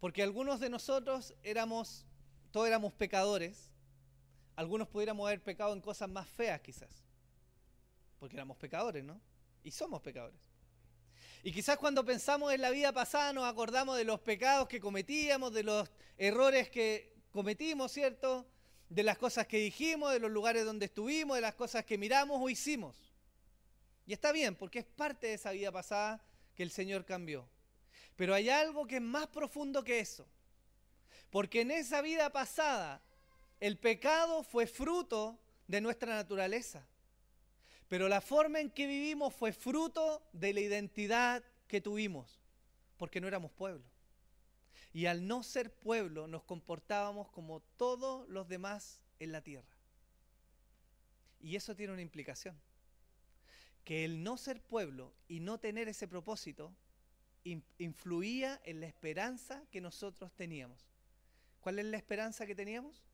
Porque 0.00 0.22
algunos 0.22 0.60
de 0.60 0.68
nosotros 0.68 1.34
éramos, 1.42 2.04
todos 2.50 2.66
éramos 2.66 2.92
pecadores, 2.92 3.70
algunos 4.54 4.88
pudiéramos 4.88 5.26
haber 5.26 5.42
pecado 5.42 5.72
en 5.72 5.80
cosas 5.80 6.08
más 6.08 6.28
feas 6.28 6.60
quizás, 6.60 6.90
porque 8.18 8.36
éramos 8.36 8.56
pecadores, 8.56 9.04
¿no? 9.04 9.20
Y 9.62 9.70
somos 9.70 10.00
pecadores. 10.02 10.40
Y 11.42 11.52
quizás 11.52 11.78
cuando 11.78 12.04
pensamos 12.04 12.52
en 12.52 12.60
la 12.60 12.70
vida 12.70 12.92
pasada 12.92 13.32
nos 13.32 13.44
acordamos 13.44 13.96
de 13.96 14.04
los 14.04 14.20
pecados 14.20 14.68
que 14.68 14.80
cometíamos, 14.80 15.52
de 15.52 15.62
los 15.62 15.90
errores 16.18 16.70
que 16.70 17.14
cometimos, 17.30 17.92
¿cierto? 17.92 18.46
De 18.88 19.02
las 19.02 19.18
cosas 19.18 19.46
que 19.46 19.58
dijimos, 19.58 20.12
de 20.12 20.20
los 20.20 20.30
lugares 20.30 20.64
donde 20.64 20.86
estuvimos, 20.86 21.36
de 21.36 21.40
las 21.40 21.54
cosas 21.54 21.84
que 21.84 21.98
miramos 21.98 22.40
o 22.40 22.48
hicimos. 22.48 23.05
Y 24.06 24.12
está 24.12 24.32
bien, 24.32 24.54
porque 24.54 24.78
es 24.78 24.84
parte 24.84 25.26
de 25.26 25.34
esa 25.34 25.50
vida 25.50 25.72
pasada 25.72 26.24
que 26.54 26.62
el 26.62 26.70
Señor 26.70 27.04
cambió. 27.04 27.48
Pero 28.14 28.34
hay 28.34 28.48
algo 28.48 28.86
que 28.86 28.96
es 28.96 29.02
más 29.02 29.26
profundo 29.26 29.84
que 29.84 30.00
eso. 30.00 30.26
Porque 31.30 31.62
en 31.62 31.70
esa 31.70 32.00
vida 32.02 32.30
pasada 32.30 33.02
el 33.60 33.78
pecado 33.78 34.42
fue 34.42 34.66
fruto 34.66 35.38
de 35.66 35.80
nuestra 35.80 36.14
naturaleza. 36.14 36.86
Pero 37.88 38.08
la 38.08 38.20
forma 38.20 38.60
en 38.60 38.70
que 38.70 38.86
vivimos 38.86 39.34
fue 39.34 39.52
fruto 39.52 40.26
de 40.32 40.52
la 40.52 40.60
identidad 40.60 41.44
que 41.68 41.80
tuvimos, 41.80 42.40
porque 42.96 43.20
no 43.20 43.28
éramos 43.28 43.52
pueblo. 43.52 43.84
Y 44.92 45.06
al 45.06 45.26
no 45.26 45.42
ser 45.42 45.72
pueblo 45.72 46.26
nos 46.26 46.42
comportábamos 46.44 47.28
como 47.30 47.60
todos 47.76 48.28
los 48.28 48.48
demás 48.48 49.00
en 49.18 49.32
la 49.32 49.42
tierra. 49.42 49.76
Y 51.40 51.54
eso 51.54 51.76
tiene 51.76 51.92
una 51.92 52.02
implicación. 52.02 52.58
Que 53.86 54.04
el 54.04 54.22
no 54.24 54.36
ser 54.36 54.60
pueblo 54.60 55.14
y 55.28 55.38
no 55.38 55.58
tener 55.58 55.88
ese 55.88 56.08
propósito 56.08 56.74
influía 57.78 58.60
en 58.64 58.80
la 58.80 58.86
esperanza 58.86 59.62
que 59.70 59.80
nosotros 59.80 60.32
teníamos. 60.34 60.90
¿Cuál 61.60 61.78
es 61.78 61.84
la 61.84 61.96
esperanza 61.96 62.46
que 62.46 62.56
teníamos? 62.56 63.04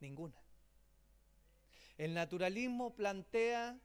Ninguna. 0.00 0.34
El 1.98 2.14
naturalismo 2.14 2.96
plantea 2.96 3.78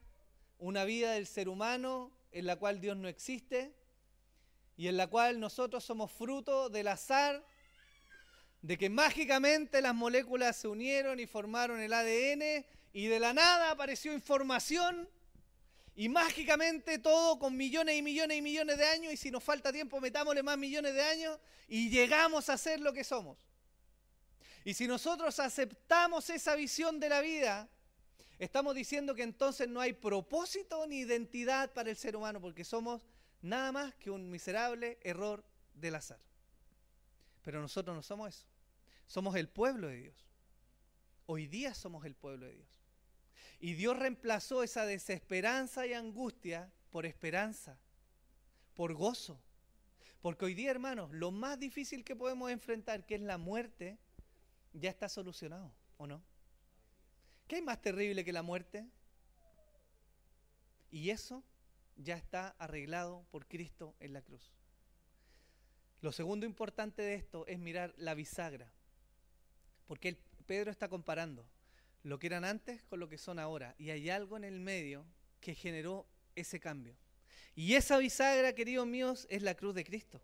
una 0.60 0.86
vida 0.86 1.12
del 1.12 1.28
ser 1.28 1.50
humano 1.50 2.12
en 2.32 2.46
la 2.46 2.56
cual 2.56 2.80
Dios 2.80 2.96
no 2.96 3.10
existe 3.10 3.76
y 4.78 4.88
en 4.88 4.96
la 4.96 5.08
cual 5.08 5.42
nosotros 5.42 5.84
somos 5.84 6.10
fruto 6.10 6.70
del 6.70 6.88
azar, 6.88 7.46
de 8.62 8.78
que 8.78 8.90
mágicamente 8.90 9.82
las 9.82 9.94
moléculas 9.94 10.56
se 10.56 10.70
unieron 10.70 11.20
y 11.20 11.28
formaron 11.28 11.82
el 11.82 11.92
ADN 11.92 12.66
y 12.94 13.08
de 13.08 13.20
la 13.20 13.34
nada 13.34 13.72
apareció 13.72 14.14
información 14.14 15.10
y 16.00 16.08
mágicamente 16.08 16.98
todo 16.98 17.38
con 17.38 17.58
millones 17.58 17.98
y 17.98 18.02
millones 18.02 18.38
y 18.38 18.42
millones 18.42 18.78
de 18.78 18.86
años 18.86 19.12
y 19.12 19.18
si 19.18 19.30
nos 19.32 19.44
falta 19.44 19.74
tiempo 19.74 20.00
metámosle 20.00 20.42
más 20.42 20.58
millones 20.58 20.94
de 20.94 21.04
años 21.04 21.38
y 21.68 21.90
llegamos 21.90 22.50
a 22.50 22.58
ser 22.58 22.80
lo 22.80 22.94
que 22.94 23.04
somos. 23.04 23.38
Y 24.64 24.74
si 24.76 24.88
nosotros 24.88 25.38
aceptamos 25.40 26.30
esa 26.30 26.56
visión 26.56 27.02
de 27.02 27.10
la 27.10 27.20
vida, 27.20 27.70
Estamos 28.40 28.74
diciendo 28.74 29.14
que 29.14 29.24
entonces 29.24 29.68
no 29.68 29.82
hay 29.82 29.92
propósito 29.92 30.88
ni 30.88 31.00
identidad 31.00 31.74
para 31.74 31.90
el 31.90 31.98
ser 31.98 32.16
humano 32.16 32.40
porque 32.40 32.64
somos 32.64 33.06
nada 33.42 33.74
más 33.74 33.94
que 33.96 34.10
un 34.10 34.32
miserable 34.32 34.98
error 35.02 35.44
del 35.74 35.96
azar. 35.96 36.22
Pero 37.44 37.60
nosotros 37.60 37.94
no 37.94 38.02
somos 38.02 38.30
eso. 38.30 38.46
Somos 39.08 39.36
el 39.36 39.50
pueblo 39.50 39.88
de 39.88 39.98
Dios. 39.98 40.16
Hoy 41.26 41.48
día 41.48 41.74
somos 41.74 42.06
el 42.06 42.16
pueblo 42.16 42.46
de 42.46 42.54
Dios. 42.54 42.79
Y 43.60 43.74
Dios 43.74 43.98
reemplazó 43.98 44.64
esa 44.64 44.86
desesperanza 44.86 45.86
y 45.86 45.94
angustia 45.94 46.72
por 46.92 47.06
esperanza, 47.06 47.78
por 48.74 48.94
gozo. 48.94 49.42
Porque 50.22 50.46
hoy 50.46 50.54
día, 50.54 50.72
hermanos, 50.72 51.12
lo 51.12 51.32
más 51.32 51.60
difícil 51.60 52.04
que 52.04 52.16
podemos 52.16 52.52
enfrentar, 52.52 53.06
que 53.06 53.16
es 53.16 53.22
la 53.22 53.38
muerte, 53.38 53.98
ya 54.74 54.90
está 54.90 55.10
solucionado, 55.10 55.74
¿o 55.98 56.08
no? 56.08 56.22
¿Qué 57.48 57.58
hay 57.58 57.62
más 57.62 57.82
terrible 57.82 58.24
que 58.24 58.34
la 58.34 58.44
muerte? 58.44 58.88
Y 60.92 61.10
eso 61.10 61.44
ya 61.98 62.16
está 62.16 62.56
arreglado 62.60 63.26
por 63.32 63.46
Cristo 63.48 63.96
en 64.00 64.14
la 64.14 64.22
cruz. 64.22 64.54
Lo 66.02 66.12
segundo 66.14 66.46
importante 66.46 67.02
de 67.02 67.16
esto 67.16 67.46
es 67.48 67.60
mirar 67.60 67.94
la 67.98 68.14
bisagra, 68.14 68.72
porque 69.86 70.18
Pedro 70.46 70.72
está 70.72 70.88
comparando 70.88 71.46
lo 72.04 72.20
que 72.20 72.28
eran 72.28 72.46
antes 72.46 72.84
con 72.84 73.00
lo 73.00 73.10
que 73.10 73.18
son 73.18 73.40
ahora, 73.40 73.76
y 73.78 73.90
hay 73.90 74.10
algo 74.10 74.38
en 74.38 74.44
el 74.44 74.60
medio 74.60 75.06
que 75.42 75.56
generó 75.56 76.08
ese 76.36 76.60
cambio. 76.60 76.96
Y 77.56 77.76
esa 77.76 77.98
bisagra, 77.98 78.56
queridos 78.56 78.88
míos, 78.88 79.28
es 79.30 79.42
la 79.42 79.56
cruz 79.56 79.76
de 79.76 79.84
Cristo. 79.84 80.22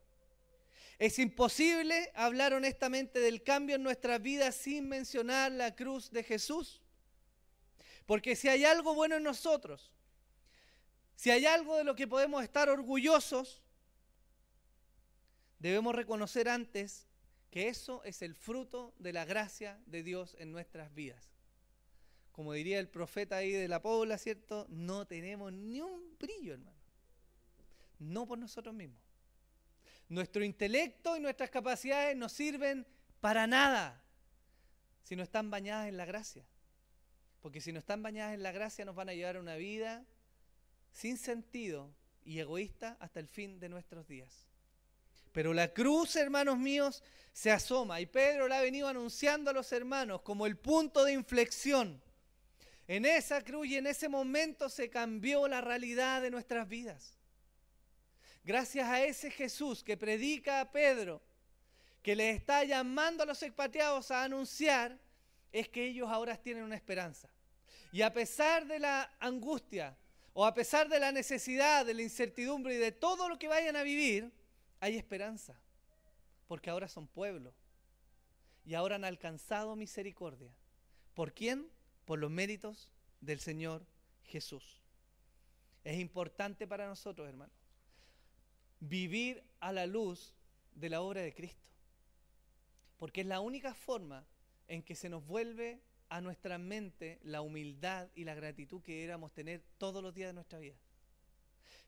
Es 0.97 1.19
imposible 1.19 2.11
hablar 2.15 2.53
honestamente 2.53 3.19
del 3.19 3.43
cambio 3.43 3.75
en 3.75 3.83
nuestras 3.83 4.21
vidas 4.21 4.55
sin 4.55 4.87
mencionar 4.87 5.51
la 5.51 5.75
cruz 5.75 6.09
de 6.11 6.23
Jesús. 6.23 6.81
Porque 8.05 8.35
si 8.35 8.47
hay 8.47 8.63
algo 8.63 8.93
bueno 8.93 9.15
en 9.17 9.23
nosotros, 9.23 9.91
si 11.15 11.31
hay 11.31 11.45
algo 11.45 11.75
de 11.75 11.83
lo 11.83 11.95
que 11.95 12.07
podemos 12.07 12.43
estar 12.43 12.69
orgullosos, 12.69 13.61
debemos 15.59 15.95
reconocer 15.95 16.47
antes 16.47 17.07
que 17.51 17.67
eso 17.67 18.03
es 18.03 18.21
el 18.21 18.35
fruto 18.35 18.93
de 18.97 19.11
la 19.13 19.25
gracia 19.25 19.79
de 19.87 20.03
Dios 20.03 20.35
en 20.39 20.51
nuestras 20.51 20.93
vidas. 20.93 21.34
Como 22.35 22.51
diría 22.51 22.79
el 22.79 22.89
profeta 22.89 23.37
ahí 23.37 23.53
de 23.53 23.69
la 23.69 23.81
Pobla, 23.81 24.17
¿cierto? 24.17 24.65
No 24.67 25.07
tenemos 25.07 25.53
ni 25.53 25.79
un 25.79 26.17
brillo, 26.19 26.55
hermano. 26.55 26.77
No 27.97 28.27
por 28.27 28.37
nosotros 28.37 28.75
mismos. 28.75 28.99
Nuestro 30.09 30.43
intelecto 30.43 31.15
y 31.15 31.21
nuestras 31.21 31.49
capacidades 31.49 32.17
no 32.17 32.27
sirven 32.27 32.85
para 33.21 33.47
nada 33.47 34.03
si 35.03 35.15
no 35.15 35.23
están 35.23 35.49
bañadas 35.49 35.87
en 35.87 35.95
la 35.95 36.03
gracia. 36.03 36.45
Porque 37.39 37.61
si 37.61 37.71
no 37.71 37.79
están 37.79 38.03
bañadas 38.03 38.33
en 38.33 38.43
la 38.43 38.51
gracia 38.51 38.83
nos 38.83 38.95
van 38.95 39.07
a 39.07 39.13
llevar 39.13 39.37
a 39.37 39.39
una 39.39 39.55
vida 39.55 40.05
sin 40.91 41.17
sentido 41.17 41.89
y 42.25 42.39
egoísta 42.39 42.97
hasta 42.99 43.21
el 43.21 43.29
fin 43.29 43.61
de 43.61 43.69
nuestros 43.69 44.09
días. 44.09 44.45
Pero 45.31 45.53
la 45.53 45.73
cruz, 45.73 46.17
hermanos 46.17 46.57
míos, 46.57 47.01
se 47.31 47.49
asoma 47.49 48.01
y 48.01 48.07
Pedro 48.07 48.49
la 48.49 48.57
ha 48.57 48.61
venido 48.61 48.89
anunciando 48.89 49.51
a 49.51 49.53
los 49.53 49.71
hermanos 49.71 50.21
como 50.21 50.45
el 50.45 50.57
punto 50.57 51.05
de 51.05 51.13
inflexión. 51.13 52.03
En 52.87 53.05
esa 53.05 53.41
cruz 53.41 53.67
y 53.67 53.77
en 53.77 53.87
ese 53.87 54.09
momento 54.09 54.69
se 54.69 54.89
cambió 54.89 55.47
la 55.47 55.61
realidad 55.61 56.21
de 56.21 56.29
nuestras 56.29 56.67
vidas. 56.67 57.17
Gracias 58.43 58.87
a 58.87 59.03
ese 59.03 59.31
Jesús 59.31 59.83
que 59.83 59.97
predica 59.97 60.61
a 60.61 60.71
Pedro, 60.71 61.21
que 62.03 62.15
le 62.15 62.29
está 62.29 62.63
llamando 62.63 63.23
a 63.23 63.25
los 63.25 63.41
expatriados 63.41 64.11
a 64.11 64.23
anunciar, 64.23 64.99
es 65.51 65.67
que 65.69 65.85
ellos 65.85 66.07
ahora 66.09 66.37
tienen 66.37 66.63
una 66.63 66.75
esperanza. 66.75 67.27
Y 67.91 68.03
a 68.03 68.13
pesar 68.13 68.67
de 68.67 68.77
la 68.77 69.11
angustia, 69.19 69.97
o 70.33 70.45
a 70.45 70.53
pesar 70.53 70.89
de 70.89 70.99
la 70.99 71.11
necesidad, 71.11 71.85
de 71.85 71.93
la 71.93 72.03
incertidumbre 72.03 72.75
y 72.75 72.77
de 72.77 72.91
todo 72.91 73.29
lo 73.29 73.39
que 73.39 73.47
vayan 73.47 73.77
a 73.77 73.83
vivir, 73.83 74.31
hay 74.79 74.97
esperanza. 74.97 75.59
Porque 76.47 76.69
ahora 76.69 76.87
son 76.87 77.07
pueblo. 77.07 77.55
Y 78.65 78.75
ahora 78.75 78.95
han 78.95 79.05
alcanzado 79.05 79.75
misericordia. 79.75 80.53
¿Por 81.13 81.33
quién? 81.33 81.67
Por 82.05 82.19
los 82.19 82.31
méritos 82.31 82.89
del 83.21 83.39
Señor 83.39 83.85
Jesús. 84.23 84.81
Es 85.83 85.99
importante 85.99 86.67
para 86.67 86.87
nosotros, 86.87 87.27
hermanos, 87.27 87.55
vivir 88.79 89.43
a 89.59 89.71
la 89.71 89.85
luz 89.85 90.33
de 90.73 90.89
la 90.89 91.01
obra 91.01 91.21
de 91.21 91.33
Cristo. 91.33 91.61
Porque 92.97 93.21
es 93.21 93.27
la 93.27 93.39
única 93.39 93.73
forma 93.73 94.25
en 94.67 94.81
que 94.83 94.95
se 94.95 95.09
nos 95.09 95.25
vuelve 95.25 95.81
a 96.09 96.21
nuestra 96.21 96.57
mente 96.57 97.19
la 97.23 97.41
humildad 97.41 98.07
y 98.15 98.23
la 98.23 98.35
gratitud 98.35 98.81
que 98.81 98.93
deberíamos 98.93 99.33
tener 99.33 99.63
todos 99.77 100.01
los 100.01 100.13
días 100.13 100.29
de 100.29 100.33
nuestra 100.33 100.59
vida. 100.59 100.75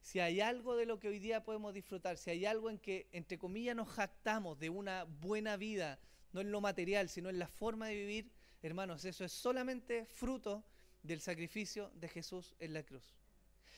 Si 0.02 0.20
hay 0.20 0.42
algo 0.42 0.76
de 0.76 0.86
lo 0.86 1.00
que 1.00 1.08
hoy 1.08 1.20
día 1.20 1.44
podemos 1.44 1.74
disfrutar, 1.74 2.18
si 2.18 2.30
hay 2.30 2.46
algo 2.46 2.70
en 2.70 2.80
que, 2.80 3.08
entre 3.12 3.38
comillas, 3.38 3.76
nos 3.76 3.90
jactamos 3.90 4.60
de 4.60 4.70
una 4.70 5.04
buena 5.04 5.58
vida, 5.58 6.00
no 6.34 6.42
en 6.42 6.52
lo 6.52 6.62
material, 6.62 7.10
sino 7.10 7.30
en 7.30 7.40
la 7.40 7.48
forma 7.48 7.88
de 7.88 7.96
vivir, 7.96 8.32
hermanos, 8.62 9.06
eso 9.06 9.24
es 9.24 9.32
solamente 9.32 10.06
fruto 10.06 10.64
del 11.04 11.22
sacrificio 11.22 11.92
de 11.96 12.10
Jesús 12.10 12.56
en 12.60 12.74
la 12.74 12.84
cruz. 12.84 13.16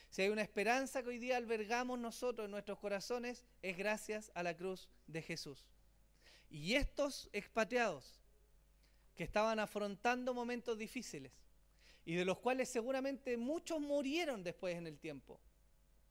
Si 0.09 0.23
hay 0.23 0.29
una 0.29 0.41
esperanza 0.41 1.03
que 1.03 1.09
hoy 1.09 1.19
día 1.19 1.37
albergamos 1.37 1.99
nosotros 1.99 2.45
en 2.45 2.51
nuestros 2.51 2.79
corazones, 2.79 3.45
es 3.61 3.77
gracias 3.77 4.31
a 4.33 4.41
la 4.41 4.55
cruz 4.55 4.89
de 5.05 5.21
Jesús. 5.21 5.67
Y 6.49 6.73
estos 6.73 7.29
expatriados 7.31 8.19
que 9.15 9.23
estaban 9.23 9.59
afrontando 9.59 10.33
momentos 10.33 10.77
difíciles 10.77 11.31
y 12.05 12.15
de 12.15 12.25
los 12.25 12.39
cuales 12.39 12.69
seguramente 12.69 13.37
muchos 13.37 13.79
murieron 13.79 14.43
después 14.43 14.75
en 14.75 14.87
el 14.87 14.97
tiempo, 14.97 15.39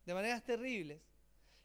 de 0.04 0.14
maneras 0.14 0.44
terribles, 0.44 1.00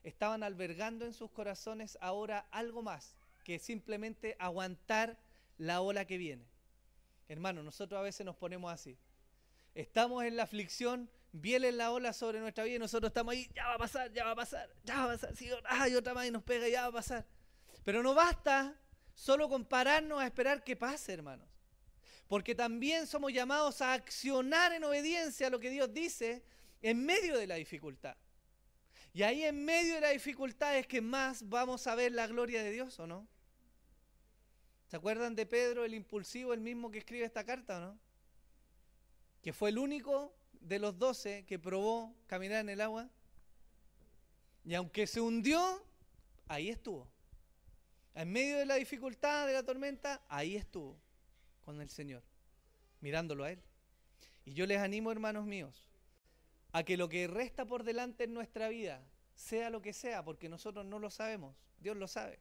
estaban 0.04 0.42
albergando 0.42 1.06
en 1.06 1.14
sus 1.14 1.30
corazones 1.30 1.98
ahora 2.02 2.48
algo 2.52 2.82
más 2.82 3.16
que 3.44 3.60
simplemente 3.60 4.36
aguantar 4.40 5.20
la 5.58 5.82
ola 5.82 6.06
que 6.06 6.18
viene. 6.18 6.53
Hermano, 7.34 7.64
nosotros 7.64 8.00
a 8.00 8.02
veces 8.04 8.26
nos 8.26 8.36
ponemos 8.36 8.72
así. 8.72 8.98
Estamos 9.76 10.24
en 10.24 10.36
la 10.38 10.44
aflicción, 10.44 11.10
viene 11.32 11.72
la 11.72 11.92
ola 11.92 12.14
sobre 12.14 12.40
nuestra 12.40 12.64
vida 12.64 12.76
y 12.76 12.80
nosotros 12.80 13.10
estamos 13.10 13.34
ahí, 13.34 13.50
ya 13.56 13.68
va 13.68 13.74
a 13.74 13.78
pasar, 13.78 14.14
ya 14.14 14.24
va 14.24 14.32
a 14.32 14.36
pasar, 14.36 14.70
ya 14.84 14.96
va 14.98 15.04
a 15.06 15.18
pasar, 15.18 15.34
hay 15.66 15.96
otra 15.96 16.14
más 16.14 16.28
y 16.28 16.32
nos 16.32 16.44
pega, 16.44 16.70
ya 16.70 16.84
va 16.84 16.88
a 16.88 16.92
pasar. 16.92 17.26
Pero 17.84 18.02
no 18.02 18.14
basta 18.14 18.80
solo 19.16 19.50
compararnos 19.50 20.22
a 20.22 20.26
esperar 20.26 20.64
que 20.64 20.76
pase, 20.76 21.14
hermanos. 21.14 21.48
porque 22.28 22.56
también 22.56 23.06
somos 23.06 23.32
llamados 23.32 23.82
a 23.82 23.94
accionar 23.94 24.74
en 24.74 24.84
obediencia 24.84 25.48
a 25.48 25.50
lo 25.50 25.60
que 25.60 25.70
Dios 25.70 25.94
dice 25.94 26.44
en 26.82 27.06
medio 27.06 27.38
de 27.38 27.48
la 27.48 27.56
dificultad. 27.56 28.16
Y 29.14 29.22
ahí 29.22 29.44
en 29.44 29.64
medio 29.64 29.96
de 29.96 30.02
la 30.02 30.10
dificultad 30.10 30.76
es 30.78 30.88
que 30.88 31.02
más 31.02 31.48
vamos 31.48 31.86
a 31.86 31.94
ver 31.94 32.12
la 32.12 32.26
gloria 32.26 32.64
de 32.64 32.72
Dios, 32.72 33.00
¿o 33.00 33.06
no? 33.06 33.28
¿Se 34.94 34.98
acuerdan 34.98 35.34
de 35.34 35.48
Pedro, 35.48 35.86
el 35.86 35.96
impulsivo, 35.96 36.54
el 36.54 36.62
mismo 36.62 36.92
que 36.92 37.00
escribe 37.00 37.26
esta 37.26 37.44
carta, 37.44 37.80
no? 37.80 37.98
Que 39.42 39.52
fue 39.52 39.70
el 39.70 39.80
único 39.80 40.36
de 40.52 40.78
los 40.78 41.00
doce 41.00 41.46
que 41.48 41.58
probó 41.58 42.16
caminar 42.28 42.60
en 42.60 42.70
el 42.70 42.80
agua. 42.80 43.10
Y 44.64 44.76
aunque 44.76 45.08
se 45.08 45.20
hundió, 45.20 45.84
ahí 46.48 46.70
estuvo. 46.70 47.10
En 48.14 48.32
medio 48.32 48.60
de 48.60 48.68
la 48.68 48.76
dificultad, 48.76 49.48
de 49.48 49.54
la 49.54 49.64
tormenta, 49.64 50.22
ahí 50.30 50.56
estuvo 50.56 50.96
con 51.66 51.82
el 51.82 51.90
Señor, 51.90 52.22
mirándolo 53.02 53.46
a 53.46 53.52
Él. 53.52 53.64
Y 54.46 54.54
yo 54.54 54.68
les 54.68 54.78
animo, 54.78 55.12
hermanos 55.12 55.48
míos, 55.48 55.90
a 56.72 56.84
que 56.84 56.98
lo 56.98 57.10
que 57.10 57.26
resta 57.26 57.66
por 57.66 57.84
delante 57.84 58.26
en 58.26 58.36
nuestra 58.36 58.70
vida, 58.70 59.04
sea 59.34 59.72
lo 59.72 59.82
que 59.82 59.92
sea, 59.92 60.24
porque 60.24 60.50
nosotros 60.50 60.86
no 60.86 61.00
lo 61.00 61.10
sabemos, 61.10 61.56
Dios 61.80 61.98
lo 61.98 62.08
sabe, 62.08 62.38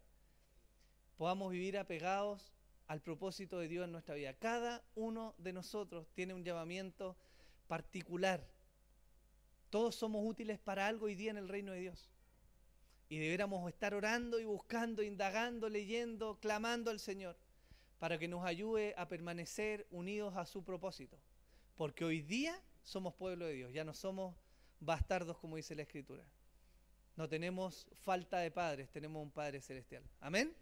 podamos 1.16 1.52
vivir 1.52 1.78
apegados 1.78 2.52
al 2.86 3.00
propósito 3.00 3.58
de 3.58 3.68
Dios 3.68 3.84
en 3.84 3.92
nuestra 3.92 4.14
vida. 4.14 4.34
Cada 4.34 4.84
uno 4.94 5.34
de 5.38 5.52
nosotros 5.52 6.06
tiene 6.14 6.34
un 6.34 6.44
llamamiento 6.44 7.16
particular. 7.68 8.46
Todos 9.70 9.94
somos 9.94 10.22
útiles 10.26 10.58
para 10.58 10.86
algo 10.86 11.06
hoy 11.06 11.14
día 11.14 11.30
en 11.30 11.38
el 11.38 11.48
reino 11.48 11.72
de 11.72 11.80
Dios. 11.80 12.10
Y 13.08 13.18
deberíamos 13.18 13.68
estar 13.68 13.94
orando 13.94 14.40
y 14.40 14.44
buscando, 14.44 15.02
indagando, 15.02 15.68
leyendo, 15.68 16.38
clamando 16.40 16.90
al 16.90 17.00
Señor 17.00 17.36
para 18.02 18.18
que 18.18 18.26
nos 18.26 18.44
ayude 18.44 18.94
a 18.96 19.06
permanecer 19.06 19.86
unidos 19.92 20.34
a 20.36 20.44
su 20.44 20.64
propósito. 20.64 21.16
Porque 21.76 22.04
hoy 22.04 22.20
día 22.20 22.60
somos 22.82 23.14
pueblo 23.14 23.46
de 23.46 23.52
Dios, 23.52 23.72
ya 23.72 23.84
no 23.84 23.94
somos 23.94 24.34
bastardos 24.80 25.38
como 25.38 25.54
dice 25.54 25.76
la 25.76 25.82
Escritura. 25.82 26.24
No 27.14 27.28
tenemos 27.28 27.86
falta 28.02 28.38
de 28.40 28.50
padres, 28.50 28.90
tenemos 28.90 29.22
un 29.22 29.30
Padre 29.30 29.60
celestial. 29.60 30.02
Amén. 30.20 30.52